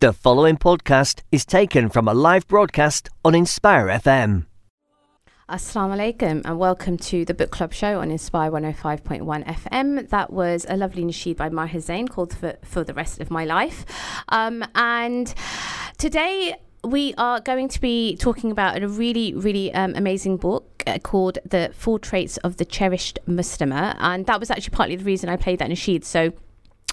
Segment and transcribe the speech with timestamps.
[0.00, 4.46] The following podcast is taken from a live broadcast on Inspire FM.
[5.50, 10.08] Assalamu alaikum and welcome to the book club show on Inspire 105.1 FM.
[10.10, 13.44] That was a lovely nasheed by Maher Zain called For, For the Rest of My
[13.44, 13.84] Life.
[14.28, 15.34] Um, and
[15.96, 16.54] today
[16.84, 21.38] we are going to be talking about a really, really um, amazing book uh, called
[21.44, 23.96] The Four Traits of the Cherished Muslimah.
[23.98, 26.04] And that was actually partly the reason I played that nasheed.
[26.04, 26.34] So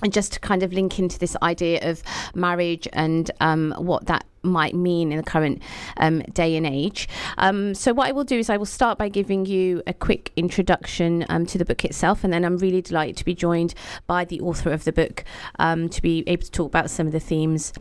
[0.03, 2.03] and just to kind of link into this idea of
[2.33, 5.61] marriage and um, what that might mean in the current
[5.97, 7.07] um, day and age.
[7.37, 10.31] Um, so, what I will do is I will start by giving you a quick
[10.35, 13.73] introduction um, to the book itself, and then I'm really delighted to be joined
[14.05, 15.23] by the author of the book
[15.59, 17.73] um, to be able to talk about some of the themes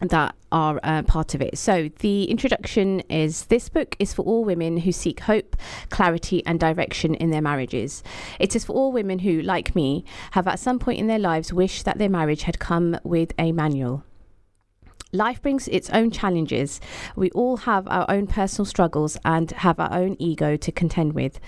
[0.00, 1.58] that are uh, part of it.
[1.58, 5.56] So, the introduction is this book is for all women who seek hope,
[5.90, 8.02] clarity, and direction in their marriages.
[8.38, 11.52] It is for all women who, like me, have at some point in their lives
[11.52, 14.04] wished that their marriage had come with a manual.
[15.12, 16.82] Life brings its own challenges.
[17.16, 21.40] We all have our own personal struggles and have our own ego to contend with.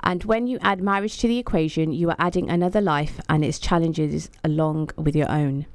[0.00, 3.58] And when you add marriage to the equation, you are adding another life and its
[3.58, 5.66] challenges along with your own.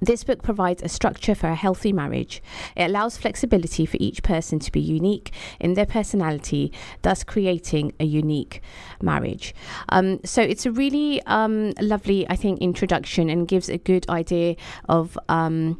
[0.00, 2.42] This book provides a structure for a healthy marriage.
[2.74, 8.04] It allows flexibility for each person to be unique in their personality, thus creating a
[8.04, 8.62] unique
[9.02, 9.54] marriage.
[9.90, 14.56] Um, so it's a really um, lovely, I think, introduction and gives a good idea
[14.88, 15.18] of.
[15.28, 15.78] Um,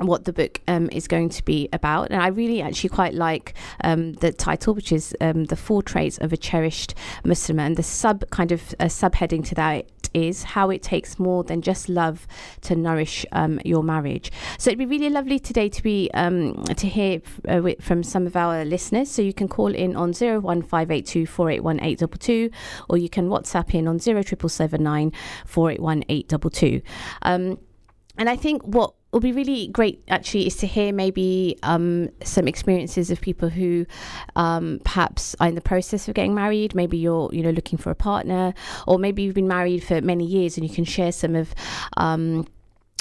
[0.00, 2.10] what the book um, is going to be about.
[2.10, 6.16] And I really actually quite like um, the title, which is um, The Four Traits
[6.18, 7.60] of a Cherished Muslim.
[7.60, 11.62] And the sub kind of uh, subheading to that is how it takes more than
[11.62, 12.26] just love
[12.62, 14.30] to nourish um, your marriage.
[14.58, 18.36] So it'd be really lovely today to be um, to hear uh, from some of
[18.36, 19.10] our listeners.
[19.10, 21.98] So you can call in on zero one five eight two four eight one eight
[21.98, 22.50] double two,
[22.88, 25.12] or you can WhatsApp in on zero triple seven nine
[25.46, 26.82] four eight one eight double two.
[27.22, 27.58] Um,
[28.16, 32.46] and I think what will be really great actually is to hear maybe um, some
[32.46, 33.86] experiences of people who
[34.36, 36.74] um, perhaps are in the process of getting married.
[36.74, 38.54] Maybe you're you know looking for a partner,
[38.86, 41.54] or maybe you've been married for many years and you can share some of.
[41.96, 42.46] Um,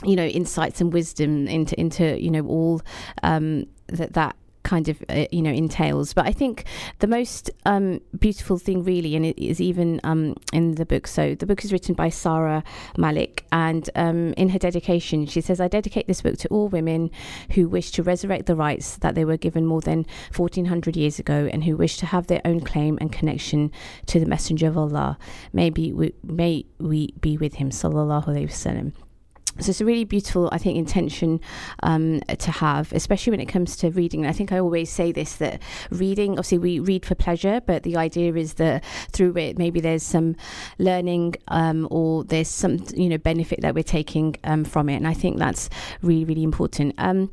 [0.06, 2.82] you know insights and wisdom into into you know all
[3.22, 6.14] um, that that kind of uh, you know entails.
[6.14, 6.66] But I think
[7.00, 11.08] the most um, beautiful thing, really, and it is even um, in the book.
[11.08, 12.64] So the book is written by Sara
[12.98, 17.12] Malik, and um, in her dedication, she says, "I dedicate this book to all women
[17.52, 20.06] who wish to resurrect the rights that they were given more than
[20.36, 23.72] 1400 years ago, and who wish to have their own claim and connection
[24.08, 25.18] to the Messenger of Allah.
[25.54, 28.94] Maybe we, may we be with him, sallallahu alaihi wasallam."
[29.60, 31.42] So it's a really beautiful, I think, intention
[31.84, 34.26] um, to have, especially when it comes to reading.
[34.26, 35.62] I think I always say this that
[35.92, 40.04] reading, obviously, we read for pleasure, but the idea is that through it, maybe there's
[40.04, 40.36] some
[40.78, 44.96] learning um, or there's some, you know, benefit that we're taking um, from it.
[44.96, 45.70] And I think that's
[46.02, 46.96] really, really important.
[46.98, 47.32] Um,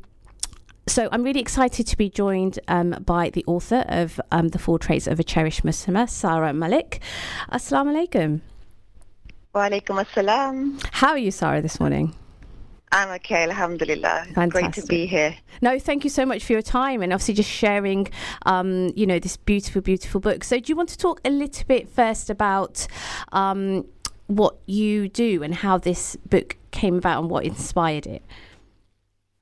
[0.87, 4.79] so I'm really excited to be joined um, by the author of um, The Four
[4.79, 7.01] Traits of a Cherished Muslimah, Sara Malik.
[7.51, 8.41] Assalamu alaikum.
[9.57, 10.79] Walaikum assalam.
[10.91, 12.13] How are you, Sara, this morning?
[12.91, 14.27] I'm okay, alhamdulillah.
[14.35, 14.51] Fantastic.
[14.51, 15.35] Great to be here.
[15.61, 18.07] No, thank you so much for your time and obviously just sharing,
[18.45, 20.43] um, you know, this beautiful, beautiful book.
[20.43, 22.85] So, do you want to talk a little bit first about
[23.31, 23.85] um,
[24.27, 28.21] what you do and how this book came about and what inspired it?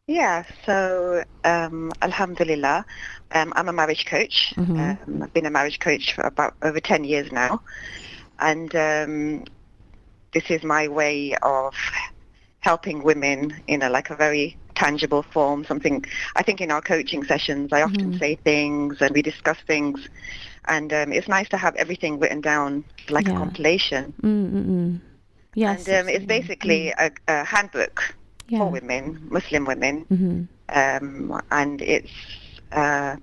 [0.07, 2.85] Yeah, so um, Alhamdulillah,
[3.31, 4.53] um, I'm a marriage coach.
[4.55, 4.79] Mm-hmm.
[4.79, 7.61] Um, I've been a marriage coach for about over 10 years now.
[8.39, 9.45] And um,
[10.35, 11.73] this is my way of
[12.59, 15.63] helping women in a like a very tangible form.
[15.63, 18.19] Something I think in our coaching sessions, I often mm-hmm.
[18.19, 19.97] say things and we discuss things,
[20.65, 23.35] and um, it's nice to have everything written down like yeah.
[23.35, 24.13] a compilation.
[24.21, 24.99] Mm-mm.
[25.55, 27.11] Yes, and um, it's basically mm.
[27.27, 28.13] a, a handbook
[28.49, 28.59] yeah.
[28.59, 30.41] for women, Muslim women, mm-hmm.
[30.79, 32.11] um, and it's
[32.73, 33.15] uh,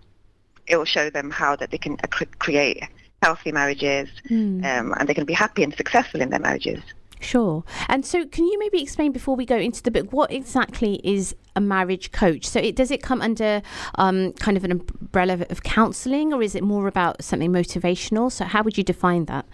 [0.67, 1.99] it will show them how that they can
[2.39, 2.83] create
[3.23, 4.65] healthy marriages, mm.
[4.65, 6.83] Um, and they can be happy and successful in their marriages.
[7.23, 7.65] Sure.
[7.89, 11.35] And so, can you maybe explain before we go into the book what exactly is
[11.55, 12.47] a marriage coach?
[12.47, 13.63] So, it, does it come under
[13.97, 18.31] um, kind of an umbrella of counselling, or is it more about something motivational?
[18.31, 19.47] So, how would you define that?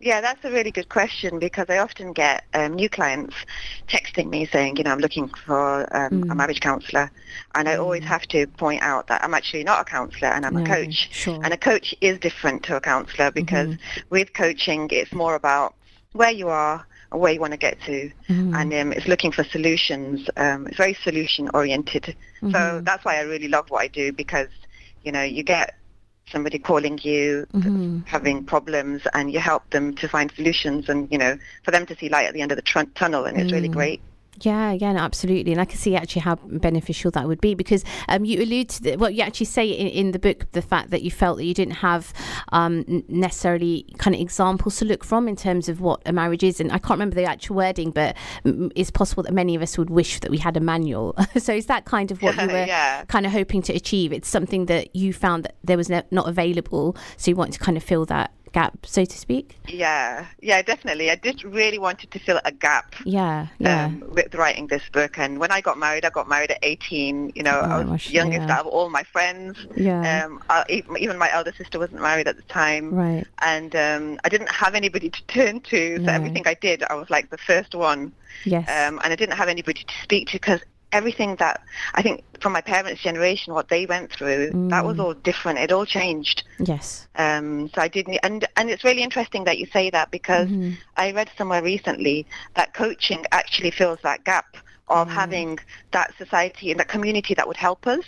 [0.00, 3.34] Yeah, that's a really good question because I often get um, new clients
[3.88, 6.30] texting me saying, you know, I'm looking for um, mm.
[6.30, 7.10] a marriage counsellor.
[7.56, 8.06] And I always mm.
[8.06, 11.08] have to point out that I'm actually not a counsellor and I'm no, a coach.
[11.10, 11.40] Sure.
[11.42, 14.00] And a coach is different to a counsellor because mm-hmm.
[14.10, 15.74] with coaching, it's more about
[16.12, 18.54] where you are and where you want to get to, mm-hmm.
[18.54, 20.28] and um, it's looking for solutions.
[20.36, 22.14] Um, it's very solution oriented.
[22.42, 22.52] Mm-hmm.
[22.52, 24.48] So that's why I really love what I do because,
[25.02, 25.74] you know, you get
[26.30, 28.00] somebody calling you mm-hmm.
[28.00, 31.96] having problems and you help them to find solutions and you know for them to
[31.96, 33.72] see light at the end of the tr- tunnel and it's really mm.
[33.72, 34.00] great
[34.40, 37.84] Yeah, yeah, no, absolutely, and I can see actually how beneficial that would be because
[38.08, 40.90] um, you allude to the, well, you actually say in, in the book the fact
[40.90, 42.12] that you felt that you didn't have
[42.52, 46.60] um, necessarily kind of examples to look from in terms of what a marriage is,
[46.60, 49.90] and I can't remember the actual wording, but it's possible that many of us would
[49.90, 51.16] wish that we had a manual.
[51.38, 53.04] so is that kind of what you were yeah.
[53.06, 54.12] kind of hoping to achieve?
[54.12, 57.60] It's something that you found that there was no, not available, so you wanted to
[57.60, 59.56] kind of fill that gap, so to speak?
[59.68, 61.10] Yeah, yeah, definitely.
[61.10, 62.94] I did really wanted to fill a gap.
[63.04, 63.86] Yeah, yeah.
[63.86, 67.32] Um, with writing this book, and when I got married, I got married at 18.
[67.34, 68.54] You know, Oh, I was gosh, youngest yeah.
[68.54, 69.58] out of all my friends.
[69.76, 70.24] Yeah.
[70.24, 72.92] Um, I, even even my elder sister wasn't married at the time.
[72.94, 73.26] Right.
[73.42, 77.10] And um, I didn't have anybody to turn to, so everything I did, I was
[77.10, 78.12] like the first one.
[78.44, 78.68] Yes.
[78.68, 80.60] Um, and I didn't have anybody to speak to because
[80.92, 81.60] everything that
[81.94, 85.04] I think from my parents' generation, what they went through, that was Mm.
[85.04, 85.58] all different.
[85.58, 86.44] It all changed.
[86.60, 87.06] yes.
[87.16, 90.76] Um, so I didn't, and and it's really interesting that you say that because Mhm.
[90.96, 94.56] I read somewhere recently that coaching actually fills that gap
[94.88, 95.12] of Mm.
[95.12, 95.58] having
[95.90, 98.04] that society and that community that would help us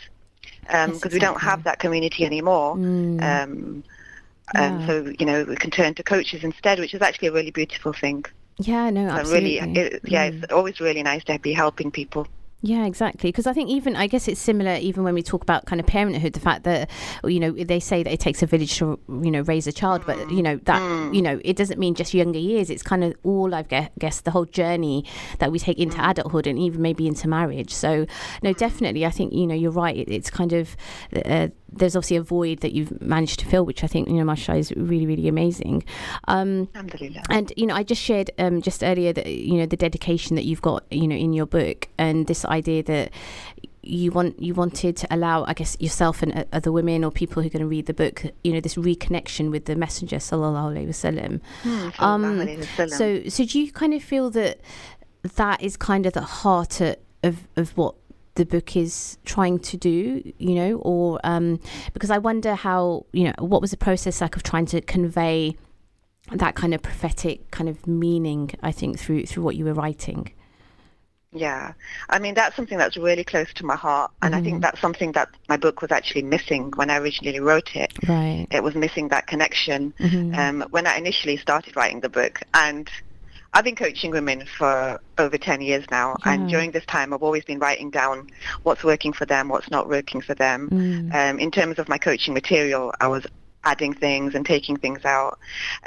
[0.63, 2.77] because Yes, we don't have that community anymore.
[2.77, 3.21] Mm.
[3.23, 3.85] Um,
[4.55, 4.67] Yeah.
[4.67, 7.51] um, so you know we can turn to coaches instead, which is actually a really
[7.51, 8.25] beautiful thing.
[8.59, 9.59] yeah, no, So absolutely.
[9.61, 10.43] really, it, yeah, Mm.
[10.43, 12.27] it's always really nice to be helping people.
[12.63, 13.29] Yeah, exactly.
[13.31, 15.87] Because I think even I guess it's similar even when we talk about kind of
[15.87, 16.91] parenthood, the fact that
[17.25, 20.03] you know they say that it takes a village to you know raise a child,
[20.07, 21.15] but you know that mm.
[21.15, 22.69] you know it doesn't mean just younger years.
[22.69, 25.07] It's kind of all I've gue- the whole journey
[25.39, 26.11] that we take into mm.
[26.11, 27.73] adulthood and even maybe into marriage.
[27.73, 28.05] So
[28.43, 28.57] no, mm.
[28.57, 29.97] definitely, I think you know you're right.
[29.97, 30.77] It, it's kind of
[31.25, 34.25] uh, there's obviously a void that you've managed to fill, which I think you know
[34.25, 35.85] Masha is really really amazing.
[36.29, 36.69] Um,
[37.31, 40.45] and you know, I just shared um, just earlier that you know the dedication that
[40.45, 43.13] you've got, you know, in your book, and this idea that
[43.83, 47.43] you want you wanted to allow, I guess, yourself and uh, other women or people
[47.43, 50.77] who are going to read the book, you know, this reconnection with the Messenger, sallallahu
[50.77, 51.41] alaihi wasallam.
[51.99, 52.91] Um, alayhi wasallam.
[52.91, 54.61] So, so do you kind of feel that
[55.37, 57.95] that is kind of the heart of of, of what
[58.41, 61.61] the book is trying to do, you know, or um,
[61.93, 65.57] because I wonder how, you know, what was the process like of trying to convey
[66.33, 70.33] that kind of prophetic kind of meaning, I think, through through what you were writing.
[71.33, 71.75] Yeah,
[72.09, 74.45] I mean that's something that's really close to my heart, and I Mm-hmm.
[74.47, 77.93] think that's something that my book was actually missing when I originally wrote it.
[78.09, 78.47] Right.
[78.51, 80.37] It was missing that connection Mhm.
[80.37, 82.89] um, when I initially started writing the book, and
[83.53, 87.45] I've been coaching women for over 10 years now, and during this time I've always
[87.45, 88.29] been writing down
[88.63, 90.71] what's working for them, what's not working for them.
[90.71, 91.15] Mm.
[91.15, 93.27] Um, in terms of my coaching material, I was
[93.65, 95.39] adding things and taking things out.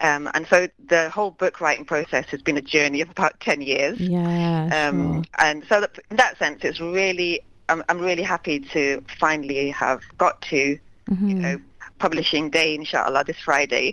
[0.02, 3.62] Um, and so the whole book writing process has been a journey of about 10
[3.62, 4.00] years.
[4.00, 4.66] Yeah.
[4.90, 5.24] Um, sure.
[5.40, 10.02] And so that, in that sense, it's really, I'm, I'm really happy to finally have
[10.18, 10.80] got to, you
[11.10, 11.42] Mhm.
[11.42, 11.60] know,
[12.08, 13.88] publishing day, inshallah, this Friday.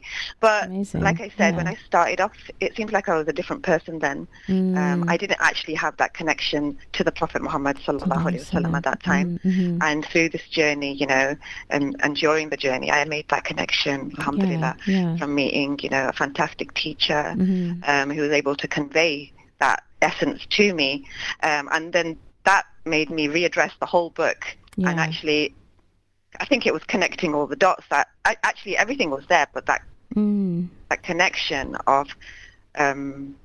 [0.46, 1.68] But Amazing, like I said, when.
[1.72, 4.18] I started off, it seemed like I was a different person then.
[4.48, 5.10] Um, Mm.
[5.12, 6.62] I didn't actually have that connection
[6.96, 9.28] to the Prophet Muhammad sallallahu alaihi wasallam at that time.
[9.50, 9.78] Mhm.
[9.88, 11.26] And through this journey, you know,
[11.74, 15.16] and, and during the journey, I made that connection, alhamdulillah, yeah.
[15.18, 17.88] from meeting, you know, a fantastic teacher Mhm.
[17.92, 19.12] um, who was able to convey
[19.64, 19.78] that
[20.08, 20.90] essence to me.
[21.50, 22.08] Um, and then
[22.50, 22.64] that
[22.96, 24.40] made me readdress the whole book
[24.88, 25.42] and actually,
[26.40, 29.66] I think it was connecting all the dots that I, actually everything was there, but
[29.66, 29.82] that,
[30.16, 30.68] Mm.
[30.88, 32.08] that connection of
[32.76, 33.36] um,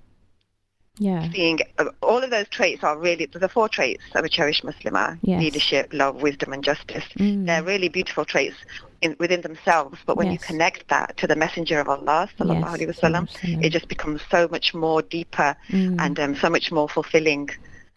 [0.98, 1.28] Yeah.
[1.32, 5.20] being, uh, all of those traits are really, the four traits of a cherished Muslimah,
[5.22, 5.42] Yes.
[5.42, 7.04] leadership, love, wisdom and justice.
[7.20, 7.46] Mm.
[7.46, 8.56] They're really beautiful traits
[9.02, 12.80] in, within themselves, but when you connect that to the messenger of Allah, sallallahu Yes,
[12.80, 15.96] alaihi wasallam, it just becomes so much more deeper Mm.
[16.00, 17.50] and um, so much more fulfilling.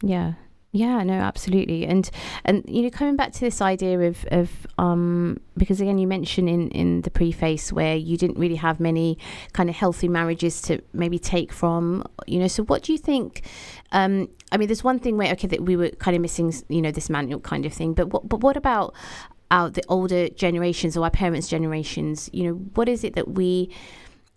[0.02, 0.33] Yeah.
[0.70, 1.87] Yeah, no, absolutely.
[1.87, 2.10] And
[2.44, 6.46] and you know, coming back to this idea of of um because again you mentioned
[6.48, 9.16] in in the preface where you didn't really have many
[9.54, 13.46] kind of healthy marriages to maybe take from, you know, so what do you think
[13.92, 16.82] um I mean there's one thing where okay that we were kind of missing, you
[16.82, 18.94] know, this manual kind of thing, but what but what about
[19.50, 23.70] our the older generations or our parents' generations, you know, what is it that we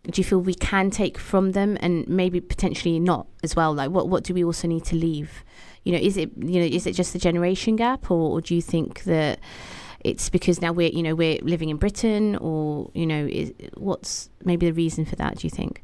[0.04, 3.74] do you feel we can take from them and maybe potentially not as well?
[3.74, 5.44] Like what what do we also need to leave?
[5.84, 8.56] You know is it you know is it just the generation gap or, or do
[8.56, 9.40] you think that
[10.04, 14.30] it's because now we're you know we're living in britain or you know is what's
[14.44, 15.84] maybe the reason for that do you think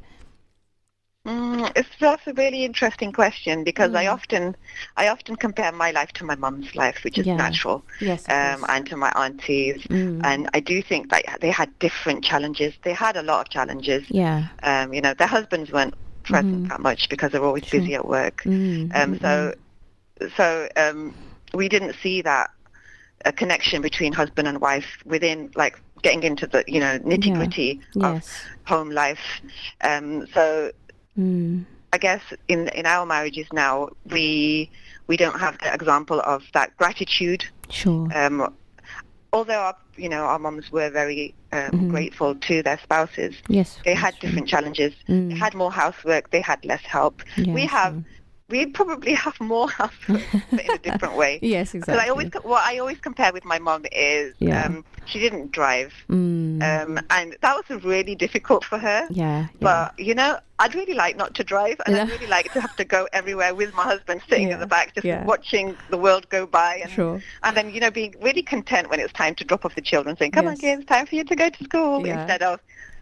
[1.26, 4.12] Mm, it's that's a really interesting question because I Mm.
[4.12, 4.56] often,
[4.96, 7.36] I often compare my life to my mum's life, which is Yeah.
[7.36, 9.82] natural, yes um, and to my aunties.
[9.90, 10.20] Mm.
[10.24, 12.74] And I do think that they had different challenges.
[12.82, 14.04] They had a lot of challenges.
[14.08, 16.68] yeah Um, you know, their husbands weren't present Mhm.
[16.68, 18.42] that much because they're always busy at work.
[18.44, 18.90] mm.
[18.94, 19.54] Um, mm, so,
[20.36, 21.14] so um,
[21.52, 22.50] we didn't see that
[23.24, 27.80] a connection between husband and wife within like getting into the you know nitty gritty
[27.94, 28.04] mm.
[28.08, 29.40] of yes home life.
[29.80, 30.70] Um, so
[31.18, 31.64] mm.
[31.92, 34.70] I guess in in our marriages now, we
[35.06, 37.44] we don't have the example of that gratitude.
[37.70, 38.08] Sure.
[38.14, 38.52] Um,
[39.32, 41.90] although our, you know our moms were very um, Mhm.
[41.90, 43.78] grateful to their spouses, yes.
[43.86, 44.28] they had true.
[44.28, 44.92] different challenges.
[45.08, 45.30] Mm.
[45.30, 46.30] They had more housework.
[46.30, 47.22] They had less help.
[47.38, 48.04] we have.
[48.50, 50.20] We probably have more but
[50.52, 51.38] in a different way.
[51.42, 52.06] Yes, Because exactly.
[52.06, 54.64] I always what I always compare with my mom is Yeah.
[54.66, 56.62] um, she didn't drive, Mm.
[56.62, 59.06] um, and that was really difficult for her.
[59.10, 59.40] yeah.
[59.40, 59.46] yeah.
[59.60, 62.74] But you know, I'd really like not to drive, and I'd really like to have
[62.76, 65.24] to go everywhere with my husband sitting Yeah, in the back, just yeah.
[65.24, 67.22] watching the world go by, and Sure.
[67.42, 70.16] and then you know being really content when it's time to drop off the children,
[70.16, 70.60] saying, "Come on, Yes.
[70.60, 72.20] kids, time for you to go to school," Yeah.
[72.20, 72.60] instead of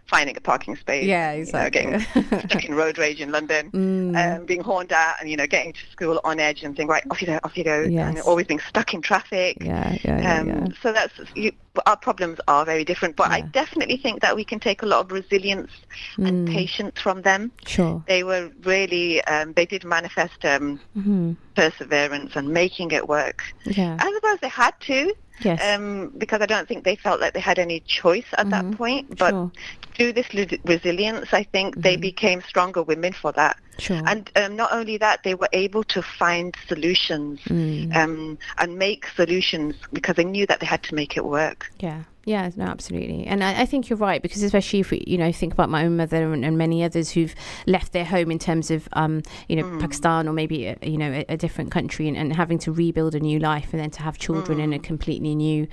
[0.09, 1.05] finding a parking space.
[1.05, 1.81] Yeah, you know, exactly.
[1.81, 3.69] getting stuck in road rage in London.
[3.71, 4.06] Mm.
[4.17, 7.03] Um, being horned at and you know getting to school on edge and saying right
[7.11, 10.39] off you go off you go and always being stuck in traffic yeah, yeah, yeah,
[10.39, 10.67] um, yeah.
[10.81, 11.51] so that's you,
[11.85, 15.01] our problems are very different but I definitely think that we can take a lot
[15.05, 15.71] of resilience
[16.17, 16.47] and Mm.
[16.47, 18.03] patience from them Sure.
[18.07, 23.97] they were really um, they did manifest um, hmm perseverance and making it work Yeah.
[23.99, 25.59] I suppose they had to yes.
[25.67, 28.49] um, because I don't think they felt like they had any choice at Mhm.
[28.51, 29.51] that point but sure.
[29.95, 30.29] through this
[30.65, 32.01] resilience I think they Mhm.
[32.01, 34.01] became stronger women for that Sure.
[34.07, 37.95] and um, not only that they were able to find solutions Mm.
[37.95, 42.03] um, and make solutions because they knew that they had to make it work Yeah,
[42.25, 45.31] yeah, no, absolutely, and I, I think you're right because especially if we, you know,
[45.31, 47.33] think about my own mother and, and many others who've
[47.67, 49.79] left their home in terms of, um, you know, Mm.
[49.79, 53.15] Pakistan or maybe a, you know a, a different country and, and having to rebuild
[53.15, 54.83] a new life and then to have children in a Mm.
[54.83, 55.67] completely new,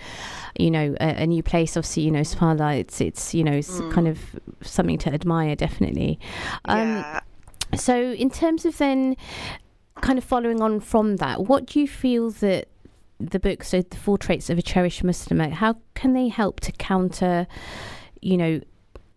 [0.59, 1.77] you know, a, a new place.
[1.77, 3.91] Obviously, you know, Subhanallah, it's it's you know, it's Mm.
[3.91, 4.19] kind of
[4.63, 6.19] something to admire, definitely.
[6.67, 7.21] Um, yeah
[7.75, 9.17] So, in terms of then
[10.01, 12.69] kind of following on from that, what do you feel that
[13.19, 16.73] the book, so the four traits of a cherished Muslim, how can they help to
[16.73, 17.47] counter,
[18.21, 18.61] you know,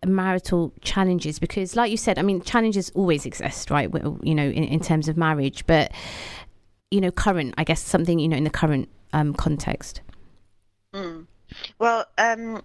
[0.05, 1.39] marital challenges?
[1.39, 3.89] Because, like you said, I mean, challenges always exist, right?
[4.23, 5.91] You know, in, in terms of marriage, but
[6.91, 10.01] you know, current, I guess, something you know in the current um, context.
[10.93, 11.27] Mm.
[11.79, 12.61] Well, um,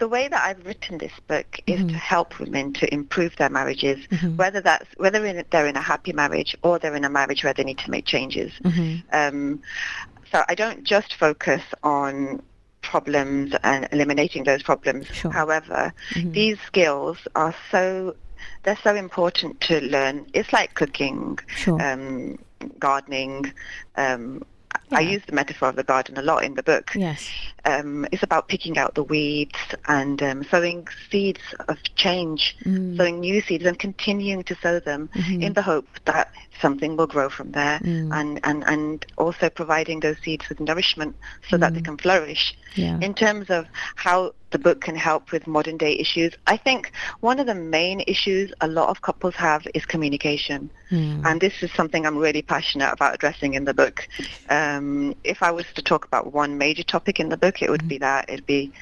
[0.00, 1.88] the way that I've written this book is Mhm.
[1.90, 4.36] to help women to improve their marriages, Mhm.
[4.36, 7.52] whether that's whether in, they're in a happy marriage or they're in a marriage where
[7.52, 8.50] they need to make changes.
[8.64, 9.02] Mhm.
[9.12, 9.62] Um,
[10.32, 12.42] so I don't just focus on
[12.80, 15.06] problems and eliminating those problems.
[15.12, 15.30] Sure.
[15.30, 16.32] However, Mhm.
[16.32, 18.16] these skills are so
[18.62, 20.24] they're so important to learn.
[20.32, 21.78] It's like cooking, Sure.
[21.86, 22.38] um,
[22.78, 23.52] gardening.
[23.96, 24.42] Um,
[24.92, 26.92] I use the metaphor of the garden a lot in the book.
[26.94, 27.28] yes.
[27.64, 32.96] Um, it's about picking out the weeds and um, sowing seeds of change, Mm.
[32.96, 35.42] sowing new seeds and continuing to sow them Mhm.
[35.42, 38.12] in the hope that something will grow from there Mm.
[38.18, 41.14] and, and, and also providing those seeds with nourishment
[41.48, 41.84] so that they Mm.
[41.84, 42.54] can flourish.
[42.74, 42.98] yeah.
[43.00, 47.38] In terms of how the book can help with modern day issues, I think one
[47.38, 50.70] of the main issues a lot of couples have is communication.
[50.90, 51.24] Mm.
[51.24, 54.08] And this is something I'm really passionate about addressing in the book.
[54.48, 57.86] Um, if I was to talk about one major topic in the book, it would
[57.88, 58.28] be that.
[58.28, 58.72] It'd be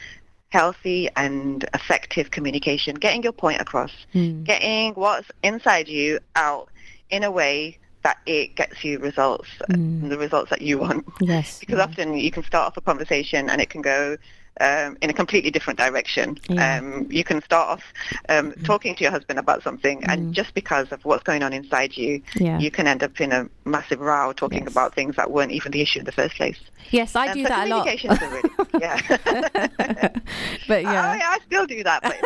[0.50, 4.44] healthy and effective communication, getting your point across, Mm.
[4.44, 6.68] getting what's inside you out
[7.10, 10.08] in a way that it gets you results, Mm.
[10.08, 11.04] the results that you want.
[11.20, 11.58] yes.
[11.58, 11.84] Because yeah.
[11.84, 14.16] often you can start off a conversation and it can go
[14.60, 16.38] um, in a completely different direction.
[16.48, 16.78] Yeah.
[16.78, 17.84] Um, you can start off
[18.28, 20.12] um, talking to your husband about something, Mm.
[20.12, 22.58] and just because of what's going on inside you, yeah.
[22.58, 24.72] you can end up in a massive row talking Yes.
[24.72, 26.58] about things that weren't even the issue in the first place.
[26.90, 27.86] Yes, I Um, do so that a lot.
[27.86, 28.50] communication is a really,
[28.80, 30.08] yeah.
[30.68, 32.16] but yeah, I, I still do that, but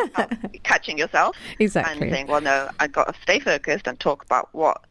[0.53, 2.03] it's catching yourself exactly.
[2.09, 4.83] and saying, well, no, I've got to stay focused and talk about what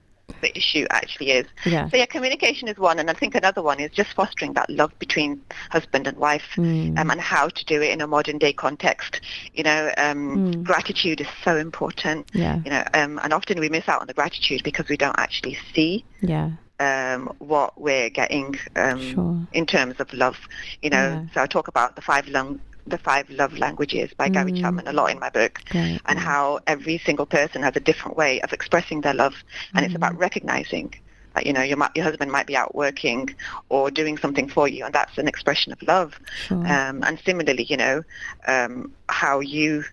[0.41, 1.45] the issue actually is.
[1.65, 1.89] yeah.
[1.89, 4.91] So yeah, communication is one, and I think another one is just fostering that love
[4.99, 6.97] between husband and wife, Mm.
[6.99, 9.21] um, and how to do it in a modern day context.
[9.53, 10.21] You know, um,
[10.53, 10.63] Mm.
[10.63, 12.27] gratitude is so important.
[12.33, 12.59] yeah.
[12.65, 15.57] You know, um, and often we miss out on the gratitude because we don't actually
[15.73, 16.51] see Yeah.
[16.79, 19.47] um, what we're getting um, Sure.
[19.53, 20.37] in terms of love.
[20.81, 21.25] You know, Yeah.
[21.33, 24.61] so I talk about the five lung- the five love languages by Gary Mm.
[24.61, 25.99] Chapman a lot in my book Great.
[26.05, 29.35] and how every single person has a different way of expressing their love,
[29.73, 30.93] and it's about recognizing
[31.35, 33.33] that you know your your husband might be out working
[33.69, 36.19] or doing something for you, and that's an expression of love.
[36.47, 36.57] Sure.
[36.57, 38.03] Um, and similarly, you know
[38.47, 39.83] um, how you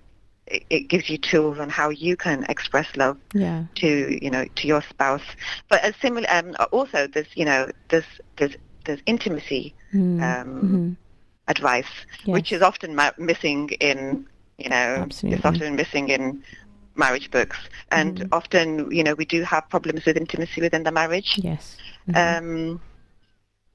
[0.46, 3.64] it, it gives you tools on how you can express love yeah.
[3.76, 5.22] to you know to your spouse.
[5.68, 10.22] But as similar, um, also there's you know there's there's there's intimacy Mm.
[10.22, 10.96] um,
[11.48, 11.86] Advice,
[12.26, 14.26] which is often ma- missing in,
[14.58, 15.36] you know, Absolutely.
[15.38, 16.42] it's often missing in
[16.94, 17.58] marriage books.
[17.90, 18.28] And Mhm.
[18.32, 21.38] often, you know, we do have problems with intimacy within the marriage.
[21.42, 21.76] Yes.
[22.08, 22.38] Mhm.
[22.38, 22.80] Um,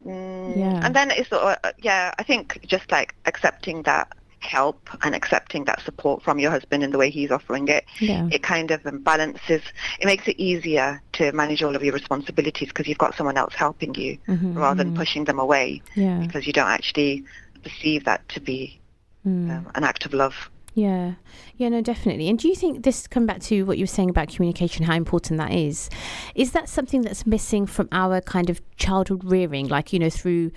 [0.06, 0.86] mm, Yeah.
[0.86, 4.08] And then it's, uh, yeah, I think just like accepting that
[4.40, 8.28] help and accepting that support from your husband in the way he's offering it, Yeah.
[8.30, 9.62] it kind of balances,
[10.02, 13.54] it makes it easier to manage all of your responsibilities because you've got someone else
[13.56, 14.96] helping you Mhm, rather than mhm.
[14.96, 16.20] pushing them away Yeah.
[16.20, 17.24] because you don't actually
[17.64, 18.80] perceive that to be
[19.26, 19.50] Mm.
[19.50, 20.50] um, an act of love.
[20.76, 21.14] Yeah,
[21.56, 22.28] yeah, no, definitely.
[22.28, 24.96] And do you think this come back to what you were saying about communication, how
[24.96, 25.90] important that is?
[26.36, 30.52] Is that something that's missing from our kind of childhood rearing, like you know, through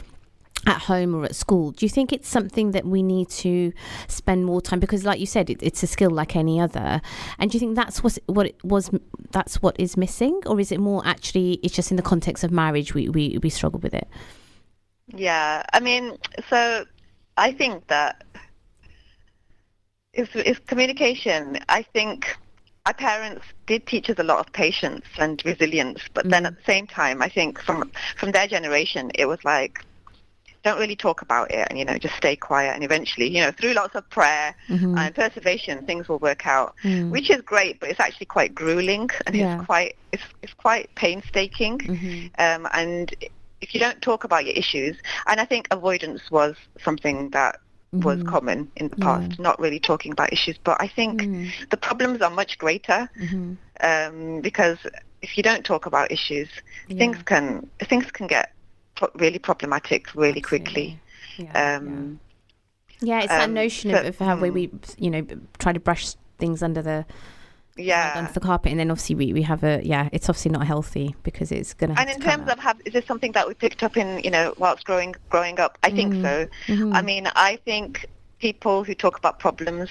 [0.67, 1.71] at home or at school?
[1.71, 3.73] Do you think it's something that we need to
[4.09, 7.01] spend more time because, like you said, it, it's a skill like any other?
[7.39, 8.91] And do you think that's what what it was?
[9.31, 12.51] That's what is missing, or is it more actually it's just in the context of
[12.51, 14.09] marriage we we, we struggle with it?
[15.15, 16.17] Yeah, I mean,
[16.51, 16.85] so
[17.37, 18.23] I think that
[20.12, 21.59] it's, it's communication.
[21.69, 22.37] I think
[22.87, 26.47] our parents did teach us a lot of patience and resilience, but then Mhm.
[26.47, 29.85] at the same time, I think from from their generation, it was like
[30.64, 33.52] don't really talk about it and you know just stay quiet and eventually you know
[33.52, 34.97] through lots of prayer Mhm.
[34.99, 37.11] and perseveration things will work out Mm.
[37.12, 39.55] which is great but it's actually quite grueling and Yeah.
[39.57, 42.31] it's quite it's, it's quite painstaking Mhm.
[42.38, 43.14] um, and
[43.67, 44.97] if you don't talk about your issues,
[45.27, 47.59] and I think avoidance was something that
[47.93, 48.27] was Mhm.
[48.27, 49.05] common in the Yeah.
[49.07, 50.57] past, not really talking about issues.
[50.63, 51.51] But I think Mm.
[51.71, 53.57] the problems are much greater Mhm.
[53.81, 54.79] um, because
[55.23, 56.49] if you don't talk about issues,
[56.89, 58.53] things can things can get
[58.97, 60.99] pro- really problematic really quickly.
[61.37, 62.21] Yeah, Um,
[63.01, 64.55] Yeah, it's that Um, notion so- of, of how we, mm.
[64.55, 64.71] we,
[65.05, 65.23] you know,
[65.59, 67.05] try to brush things under the
[67.76, 68.14] Yeah.
[68.16, 71.14] under the carpet, and then obviously we, we have a yeah, it's obviously not healthy
[71.23, 71.95] because it's gonna.
[71.99, 74.54] And in terms of have, is this something that we picked up in you know
[74.59, 75.78] whilst growing growing up?
[75.83, 76.23] I think Mm.
[76.23, 76.49] so.
[76.73, 76.95] Mhm.
[76.95, 78.06] I mean, I think
[78.38, 79.90] people who talk about problems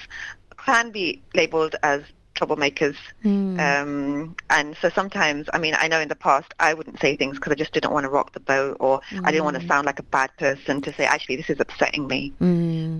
[0.64, 2.02] can be labelled as
[2.34, 2.96] troublemakers.
[3.24, 3.58] Mm.
[3.58, 7.36] Um, and so sometimes, I mean, I know in the past I wouldn't say things
[7.38, 9.68] because I just didn't want to rock the boat or I didn't want to Mm.
[9.68, 12.34] sound like a bad person to say, actually, this is upsetting me.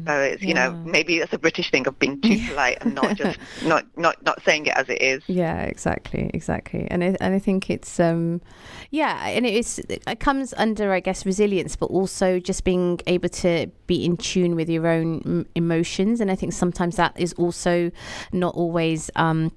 [0.06, 3.16] So it's, you know, maybe it's a British thing of being too polite and not
[3.16, 5.22] just, not, not, not saying it as it is.
[5.26, 8.40] Yeah, exactly, exactly, and I, and I think it's um,
[8.90, 13.28] yeah, and it is it comes under I guess resilience, but also just being able
[13.28, 17.90] to be in tune with your own emotions, and I think sometimes that is also
[18.32, 19.52] not always um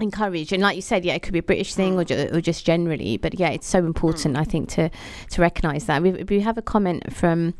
[0.00, 0.52] encouraged.
[0.52, 2.64] And like you said yeah it could be a british thing or, ju- or just
[2.64, 4.90] generally but yeah it's so important i think to
[5.30, 6.02] to recognize that.
[6.02, 7.52] We, we have a comment from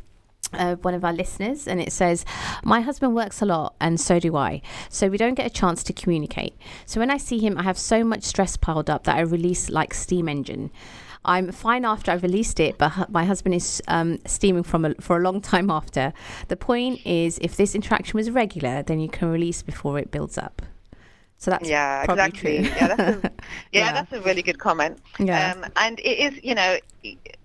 [0.53, 2.25] uh, one of our listeners, and it says,
[2.63, 4.61] My husband works a lot, and so do I.
[4.89, 6.55] So we don't get a chance to communicate.
[6.85, 9.69] So when I see him, I have so much stress piled up that I release
[9.69, 10.71] like steam engine.
[11.25, 14.93] I'm fine after I've released it, but hu- my husband is um, steaming from a,
[14.95, 16.11] for a long time after.
[16.49, 20.37] The point is, if this interaction was regular, then you can release before it builds
[20.37, 20.61] up.
[21.37, 22.63] So that's yeah, exactly.
[22.63, 23.31] Yeah, that's a,
[23.71, 23.93] yeah, Yeah.
[23.93, 24.99] that's a really good comment.
[25.19, 25.53] Yeah.
[25.53, 27.37] Um, and it is, you know, it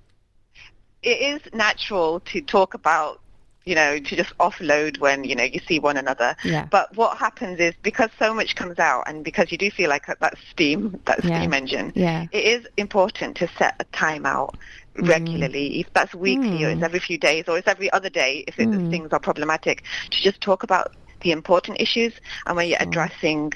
[1.03, 3.21] is natural to talk about,
[3.65, 6.35] you know, to just offload when, you know, you see one another.
[6.45, 6.67] yeah.
[6.71, 10.07] But what happens is because so much comes out and because you do feel like
[10.07, 11.39] that steam, that Yeah.
[11.39, 12.27] steam engine, Yeah.
[12.33, 14.57] it is important to set a time out
[14.97, 15.79] regularly.
[15.81, 16.73] If that's weekly or Mm.
[16.75, 18.91] it's every few days or it's every other day if, it, Mm.
[18.91, 22.13] things are problematic, to just talk about the important issues
[22.47, 23.53] and when you're addressing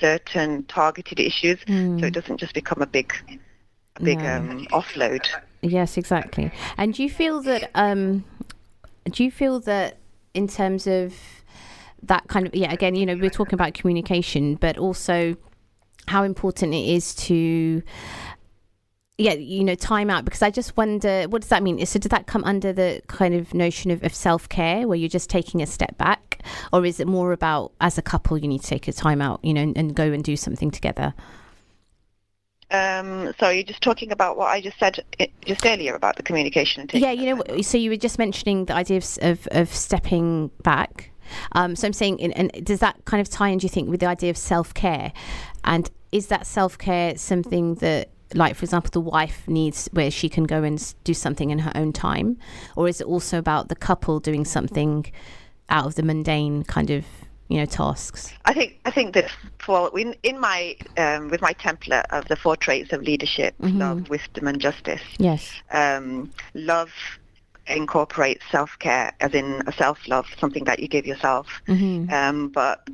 [0.00, 2.04] certain targeted issues so Mm.
[2.04, 3.12] it doesn't just become a big
[3.96, 4.36] a big No.
[4.36, 5.24] um, offload.
[5.64, 6.50] Yes, exactly.
[6.76, 7.70] And do you feel that?
[7.74, 8.24] Um,
[9.10, 9.96] do you feel that
[10.34, 11.14] in terms of
[12.02, 12.70] that kind of yeah?
[12.72, 15.36] Again, you know, we're talking about communication, but also
[16.06, 17.82] how important it is to
[19.16, 21.84] yeah, you know, time out because I just wonder what does that mean?
[21.86, 25.08] So does that come under the kind of notion of, of self care where you're
[25.08, 28.60] just taking a step back, or is it more about as a couple you need
[28.62, 31.14] to take a time out, you know, and, and go and do something together?
[32.70, 35.04] Um, so you're just talking about what I just said
[35.44, 38.18] just earlier about the communication yeah you know that time what- so you were just
[38.18, 41.10] mentioning the idea of of, of stepping back.
[41.52, 43.88] Um, so i'm saying and, and does that kind of tie in do you think
[43.88, 45.12] with the idea of self-care?
[45.64, 50.44] And is that self-care something that like for example the wife needs where she can
[50.44, 52.36] go and do something in her own time?
[52.76, 55.06] Or is it also about the couple doing something
[55.68, 57.04] out of the mundane kind of
[57.48, 61.54] you know tasks I think I think that for in, in my um, with my
[61.54, 63.78] template of the four traits of leadership, Mhm.
[63.80, 65.02] love, wisdom, and justice.
[65.18, 66.92] yes Um, love
[67.66, 71.46] incorporates self care, as in a self love, something that you give yourself.
[71.66, 72.86] hmm Um, but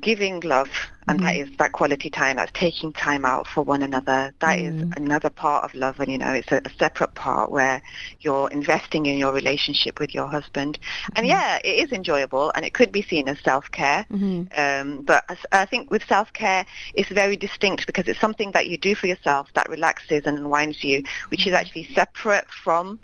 [0.00, 0.68] giving love,
[1.08, 4.32] and that is that quality time, that's taking time out for one another.
[4.40, 4.96] That is Mm.
[4.96, 7.82] another part of love, and you know, it's a, a separate part where
[8.20, 10.78] you're investing in your relationship with your husband.
[11.16, 14.04] And yeah, it is enjoyable, and it could be seen as self care.
[14.10, 18.66] hmm Um, but I, I think with self-care, it's very distinct because it's something that
[18.68, 23.00] you do for yourself that relaxes and unwinds you, which is actually separate from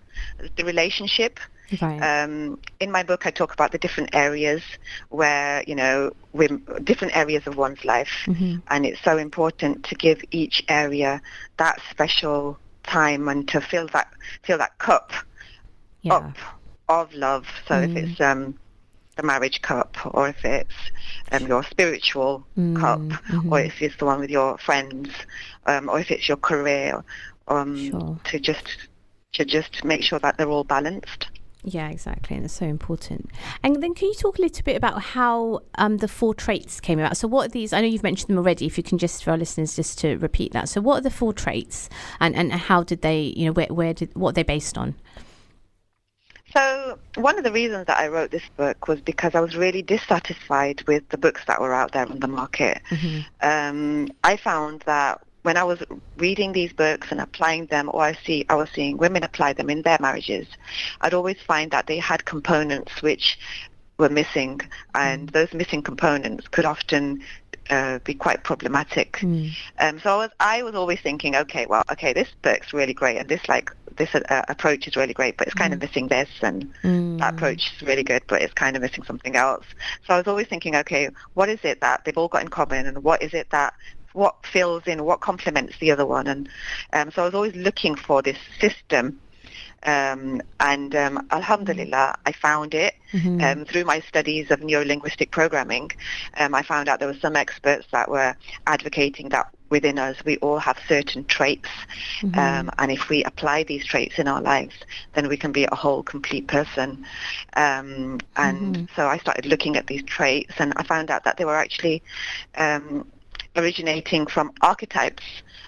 [0.56, 1.38] the relationship.
[1.80, 2.00] Right.
[2.02, 4.62] Um, in my book, I talk about the different areas
[5.10, 6.10] where, you know,
[6.84, 8.28] different areas of one's life.
[8.28, 8.62] Mhm.
[8.68, 11.20] And it's so important to give each area
[11.58, 14.08] that special time and to fill that,
[14.44, 15.12] fill that cup
[16.02, 16.16] Yeah.
[16.16, 16.36] up
[16.88, 17.46] of love.
[17.66, 17.84] So Mm.
[17.84, 18.54] if it's um,
[19.16, 20.74] the marriage cup or if it's
[21.32, 23.50] um, your spiritual Mm, cup mhm.
[23.50, 25.10] or if it's the one with your friends
[25.66, 27.04] um, or if it's your career
[27.48, 28.18] um, Sure.
[28.24, 28.88] to just
[29.32, 31.26] to just make sure that they're all balanced.
[31.66, 33.30] Yeah, exactly, and it's so important.
[33.62, 36.98] And then, can you talk a little bit about how um, the four traits came
[36.98, 37.16] about?
[37.16, 37.72] So, what are these?
[37.72, 38.66] I know you've mentioned them already.
[38.66, 40.68] If you can just for our listeners, just to repeat that.
[40.68, 41.88] So, what are the four traits,
[42.20, 43.32] and and how did they?
[43.34, 44.94] You know, where where did what are they based on?
[46.54, 49.82] So one of the reasons that I wrote this book was because I was really
[49.82, 52.80] dissatisfied with the books that were out there on the market.
[53.40, 55.82] Um, I found that when I was
[56.16, 59.68] reading these books and applying them, or I see I was seeing women apply them
[59.68, 60.46] in their marriages,
[61.02, 63.38] I'd always find that they had components which
[63.98, 64.60] were missing,
[64.94, 67.22] and those missing components could often
[67.70, 69.18] uh, be quite problematic.
[69.78, 73.18] Um, so I was I was always thinking, okay, well, okay, this book's really great,
[73.18, 76.28] and this like this uh, approach is really great, but it's kind of missing this,
[76.42, 76.72] and
[77.20, 79.64] that approach is really good, but it's kind of missing something else.
[80.06, 82.86] So I was always thinking, okay, what is it that they've all got in common,
[82.86, 83.74] and what is it that
[84.14, 86.48] what fills in, what complements the other one, and
[86.92, 89.20] um, so I was always looking for this system.
[89.86, 92.94] Um, and um, alhamdulillah, I found it
[93.42, 95.90] um, through my studies of neurolinguistic programming.
[96.38, 98.34] Um, I found out there were some experts that were
[98.66, 101.68] advocating that within us we all have certain traits,
[102.34, 104.74] um, and if we apply these traits in our lives,
[105.14, 107.04] then we can be a whole, complete person.
[107.54, 111.44] Um, and so I started looking at these traits, and I found out that they
[111.44, 112.02] were actually
[112.56, 113.06] um,
[113.56, 115.22] originating from archetypes.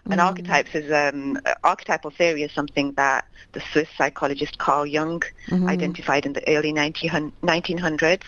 [0.08, 5.20] And archetypes is um, archetypal theory is something that the Swiss psychologist Carl Jung
[5.68, 8.22] identified in the early 19, 1900s.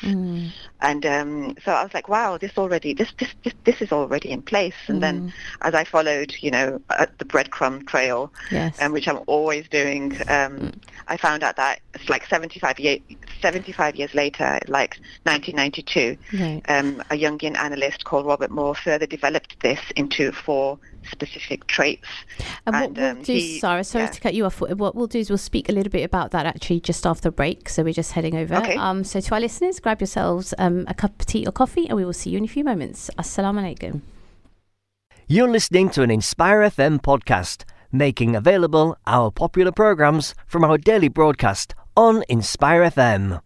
[0.80, 4.30] And um, so I was like, wow, this already this this this, this is already
[4.30, 4.74] in place.
[4.88, 8.74] And then as I followed, you know, uh, the breadcrumb trail, Yes.
[8.80, 10.72] um, which I'm always doing, um,
[11.08, 13.00] I found out that it's like 75 years
[13.40, 16.62] 75 years later, like 1992, Right.
[16.68, 20.78] um, a Jungian analyst called Robert Moore further developed this into four
[21.10, 22.06] specific traits.
[22.66, 24.10] And what And, we'll um, do, he- Sara, sorry yeah.
[24.10, 24.60] to cut you off.
[24.60, 27.22] What what we'll do is we'll speak a little bit about that actually just after
[27.28, 27.68] the break.
[27.68, 28.56] So we're just heading over.
[28.56, 28.76] Okay.
[28.76, 31.96] Um, so to our listeners, grab yourselves um, a cup of tea or coffee, and
[31.96, 33.10] we will see you in a few moments.
[33.18, 34.02] Assalamu alaikum.
[35.26, 41.08] You're listening to an Inspire FM podcast, making available our popular programs from our daily
[41.08, 43.40] broadcast on Inspire FM.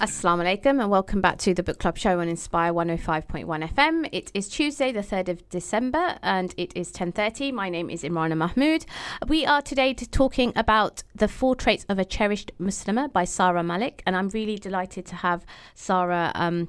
[0.00, 4.08] Assalamu alaikum and welcome back to the Book Club Show on Inspire 105.1 FM.
[4.12, 7.52] It is Tuesday, the 3rd of December, and it is 10.30.
[7.52, 8.86] My name is Imrana Mahmood.
[9.26, 14.04] We are today talking about The Four Traits of a Cherished Muslimah by Sara Malik,
[14.06, 16.68] and I'm really delighted to have Sara um,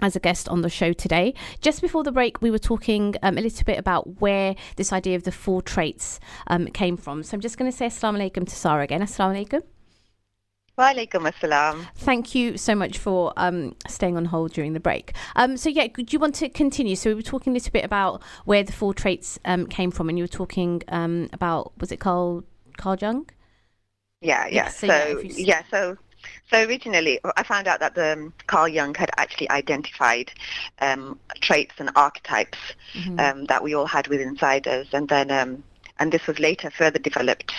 [0.00, 1.34] as a guest on the show today.
[1.60, 5.16] Just before the break, we were talking um, a little bit about where this idea
[5.16, 7.24] of the four traits um, came from.
[7.24, 9.00] So I'm just going to say Assalamu alaikum to Sara again.
[9.00, 9.62] Assalamu alaikum.
[10.78, 11.88] Assalam.
[11.96, 15.12] Thank you so much for um, staying on hold during the break.
[15.36, 16.94] Um, so, yeah, do you want to continue?
[16.96, 20.08] So, we were talking a little bit about where the four traits um, came from,
[20.08, 22.44] and you were talking um, about, was it Carl,
[22.76, 23.28] Carl Jung?
[24.20, 24.68] Yeah, yeah.
[24.68, 25.96] So So, yeah, if you s- yeah, so
[26.50, 30.32] so originally I found out that the um, Carl Jung had actually identified
[30.80, 32.58] um, traits and archetypes
[32.94, 33.18] Mm-hmm.
[33.18, 35.62] um, that we all had within inside us, and then um,
[36.00, 37.52] and this was later further developed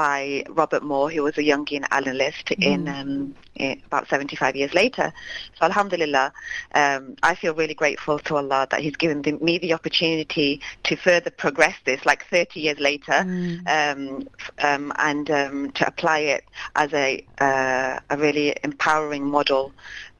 [0.00, 5.12] by Robert Moore, who was a Jungian analyst in, um, in about 75 years later.
[5.58, 6.32] So Alhamdulillah,
[6.74, 10.96] um, I feel really grateful to Allah that He's given the, me the opportunity to
[10.96, 13.26] further progress this, like 30 years later,
[13.66, 14.26] um,
[14.60, 16.44] um, and um, to apply it
[16.76, 19.70] as a uh, a really empowering model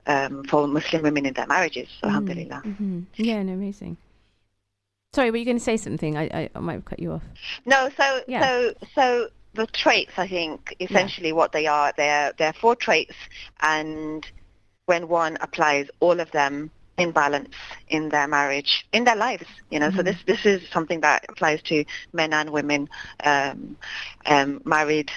[0.06, 1.88] um, for Muslim women in their marriages.
[2.02, 2.60] Alhamdulillah.
[2.60, 3.96] hmm Yeah, no, amazing.
[5.14, 6.18] Sorry, were you going to say something?
[6.18, 7.24] I, I, I might have cut you off.
[7.64, 8.42] No, so Yeah.
[8.42, 13.14] so so the traits, I think, essentially what they are, they're they're four traits,
[13.60, 14.26] and
[14.86, 17.54] when one applies all of them in balance
[17.88, 19.90] in their marriage, in their lives, you know.
[19.90, 22.88] So this this is something that applies to men and women,
[23.24, 23.76] um,
[24.26, 25.10] um, married,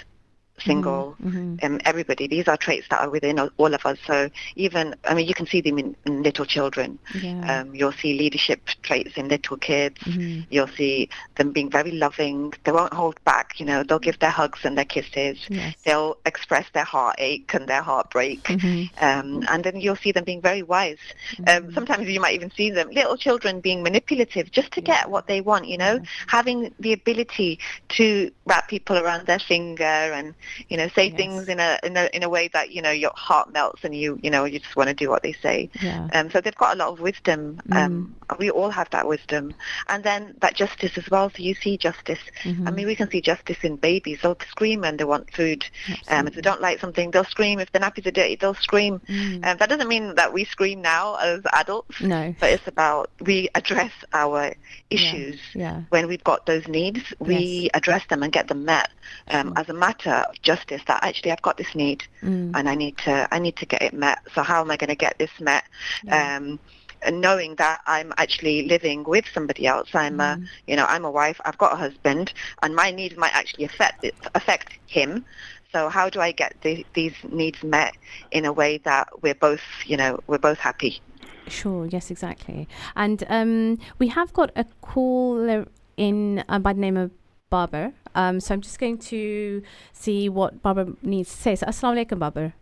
[0.59, 1.55] single, mm-hmm.
[1.63, 2.27] um, everybody.
[2.27, 3.97] These are traits that are within all of us.
[4.05, 6.99] So even, I mean, you can see them in, in little children.
[7.15, 7.61] Yeah.
[7.61, 9.99] Um, you'll see leadership traits in little kids.
[10.01, 10.41] Mm-hmm.
[10.49, 12.53] You'll see them being very loving.
[12.63, 13.59] They won't hold back.
[13.59, 15.39] You know, they'll give their hugs and their kisses.
[15.49, 15.75] Yes.
[15.85, 18.43] They'll express their heartache and their heartbreak.
[18.43, 19.03] Mm-hmm.
[19.03, 20.97] Um, and then you'll see them being very wise.
[21.39, 21.73] Um, mm-hmm.
[21.73, 25.01] sometimes you might even see them, little children being manipulative just to yeah.
[25.01, 25.67] get what they want.
[25.67, 30.35] You know, having the ability to wrap people around their finger and
[30.69, 31.15] you know, say yes.
[31.15, 33.95] things in a, in a in a way that you know your heart melts and
[33.95, 35.69] you you know you just want to do what they say.
[35.81, 36.07] Yeah.
[36.13, 37.61] Um, so they've got a lot of wisdom.
[37.69, 37.75] Mm.
[37.75, 39.53] Um, we all have that wisdom,
[39.87, 41.29] and then that justice as well.
[41.29, 42.19] So you see justice.
[42.43, 42.67] Mm-hmm.
[42.67, 44.19] I mean, we can see justice in babies.
[44.21, 45.65] They'll scream when they want food.
[46.07, 47.59] Um, if they don't like something, they'll scream.
[47.59, 48.99] If the nappies are dirty, they'll scream.
[49.07, 49.45] Mm.
[49.45, 52.01] Um, that doesn't mean that we scream now as adults.
[52.01, 52.33] No.
[52.39, 54.53] But it's about we address our
[54.89, 55.61] issues yeah.
[55.63, 55.81] Yeah.
[55.89, 57.13] when we've got those needs.
[57.19, 57.71] We yes.
[57.73, 58.89] address them and get them met
[59.27, 60.81] um, as a matter of justice.
[60.87, 62.51] That actually I've got this need mm.
[62.55, 64.19] and I need to I need to get it met.
[64.33, 65.63] So how am I going to get this met?
[66.03, 66.37] Yeah.
[66.37, 66.59] Um,
[67.05, 69.89] and knowing that I'm actually living with somebody else.
[69.93, 70.37] I'm mm.
[70.37, 71.39] a, you know, I'm a wife.
[71.45, 75.25] I've got a husband, and my needs might actually affect affect him.
[75.73, 77.93] So how do I get the, these needs met
[78.31, 81.01] in a way that we're both, you know, we're both happy?
[81.47, 81.87] Sure.
[81.87, 82.67] Yes, exactly.
[82.95, 85.67] And um, we have got a caller
[85.97, 87.11] in uh, by the name of
[87.53, 87.93] Babar.
[88.15, 89.61] Um, so I'm just going to
[89.91, 91.55] see what Babar needs to say.
[91.55, 92.53] So, Assalamu alaikum, Babar.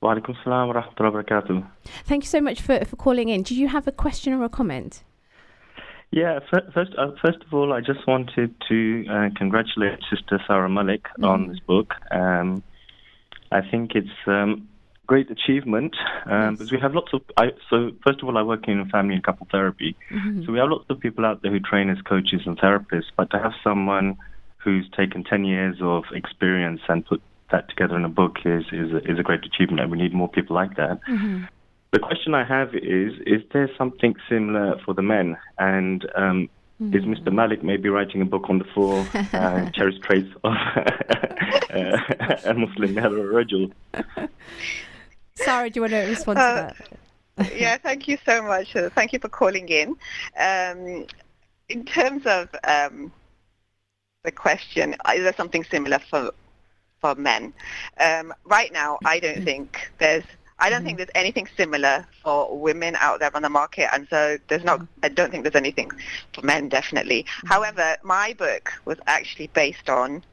[0.00, 1.66] Wa alaikum salam wa rahmatullahi
[2.04, 3.42] Thank you so much for, for calling in.
[3.42, 5.02] Do you have a question or a comment?
[6.10, 11.02] Yeah, first, uh, first of all, I just wanted to uh, congratulate Sister Sara Malik
[11.02, 11.24] mm-hmm.
[11.26, 11.92] on this book.
[12.10, 12.62] Um,
[13.52, 14.67] I think it's um,
[15.08, 16.50] great achievement um, yes.
[16.52, 17.22] because we have lots of.
[17.36, 20.44] I, so first of all, I work in family and couple therapy, mm-hmm.
[20.44, 23.10] so we have lots of people out there who train as coaches and therapists.
[23.16, 24.16] But to have someone
[24.58, 28.92] who's taken ten years of experience and put that together in a book is is
[28.92, 31.00] a, is a great achievement, and we need more people like that.
[31.08, 31.44] Mm-hmm.
[31.90, 35.38] The question I have is: Is there something similar for the men?
[35.58, 36.94] And um, mm-hmm.
[36.94, 37.32] is Mr.
[37.32, 40.52] Malik maybe writing a book on the four uh, cherished traits of
[41.70, 43.72] a Muslim heterorajul?
[45.44, 46.90] Sara, do you want to respond uh, to
[47.36, 47.56] that?
[47.56, 48.72] yeah, thank you so much.
[48.94, 49.96] Thank you for calling in.
[50.36, 51.06] Um,
[51.68, 53.12] in terms of um,
[54.24, 56.32] the question, is there something similar for
[57.00, 57.52] for men.
[58.00, 60.24] Um, right now, I don't think there's
[60.60, 60.86] I don't mm-hmm.
[60.86, 64.80] think there's anything similar for women out there on the market, and so there's not.
[64.80, 65.04] Mm-hmm.
[65.04, 65.90] I don't think there's anything
[66.32, 67.22] for men, definitely.
[67.22, 67.46] Mm-hmm.
[67.46, 70.24] However, my book was actually based on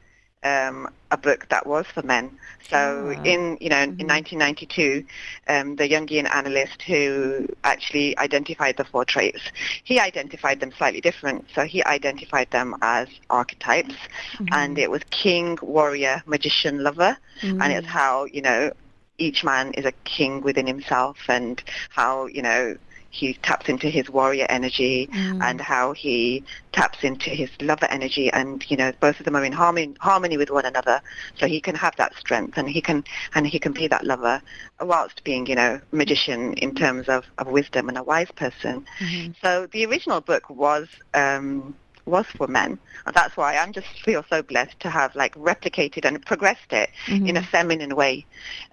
[0.42, 2.30] um, a book that was for men.
[2.68, 3.22] So oh.
[3.22, 4.00] in you know mm-hmm.
[4.00, 5.04] in 1992,
[5.48, 9.40] um, the Jungian analyst who actually identified the four traits,
[9.84, 11.46] he identified them slightly different.
[11.54, 13.94] So he identified them as archetypes,
[14.34, 14.46] mm-hmm.
[14.52, 17.62] and it was king, warrior, magician, lover, mm-hmm.
[17.62, 18.72] and it's how you know
[19.18, 22.76] each man is a king within himself, and how you know
[23.10, 25.42] he taps into his warrior energy mm.
[25.42, 29.44] and how he taps into his lover energy and you know both of them are
[29.44, 31.00] in harmony harmony with one another
[31.38, 33.02] so he can have that strength and he can
[33.34, 34.40] and he can be that lover
[34.80, 39.32] whilst being you know magician in terms of, of wisdom and a wise person mm-hmm.
[39.42, 41.74] so the original book was um
[42.06, 42.78] was for men.
[43.04, 46.90] And that's why I'm just feel so blessed to have like replicated and progressed it
[47.06, 47.26] mm-hmm.
[47.26, 48.24] in a feminine way.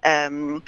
[0.04, 0.62] Um,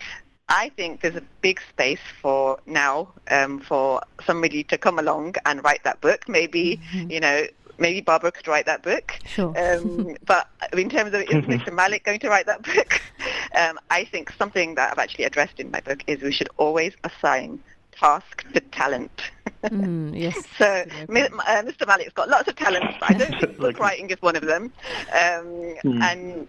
[0.49, 5.63] I think there's a big space for now um, for somebody to come along and
[5.65, 6.29] write that book.
[6.29, 7.11] Maybe mm-hmm.
[7.11, 7.47] you know,
[7.79, 9.19] maybe Babar could write that book.
[9.25, 9.55] Sure.
[9.59, 11.73] Um, but in terms of is Mr.
[11.73, 13.01] Malik going to write that book?
[13.55, 16.93] Um, I think something that I've actually addressed in my book is we should always
[17.05, 17.59] assign
[17.93, 19.23] task to talent.
[19.65, 20.37] Mm, yes.
[20.59, 21.87] so uh, Mr.
[21.89, 24.65] Malik's got lots of talents, but I don't think book writing is one of them.
[25.09, 25.47] Um,
[25.83, 26.03] mm.
[26.03, 26.47] And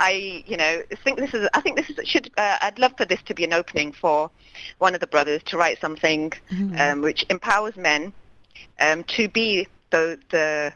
[0.00, 1.48] I, you know, think this is.
[1.52, 2.30] I think this is, should.
[2.36, 4.30] Uh, I'd love for this to be an opening for
[4.78, 6.76] one of the brothers to write something mm-hmm.
[6.80, 8.12] um, which empowers men
[8.80, 10.72] um, to be the the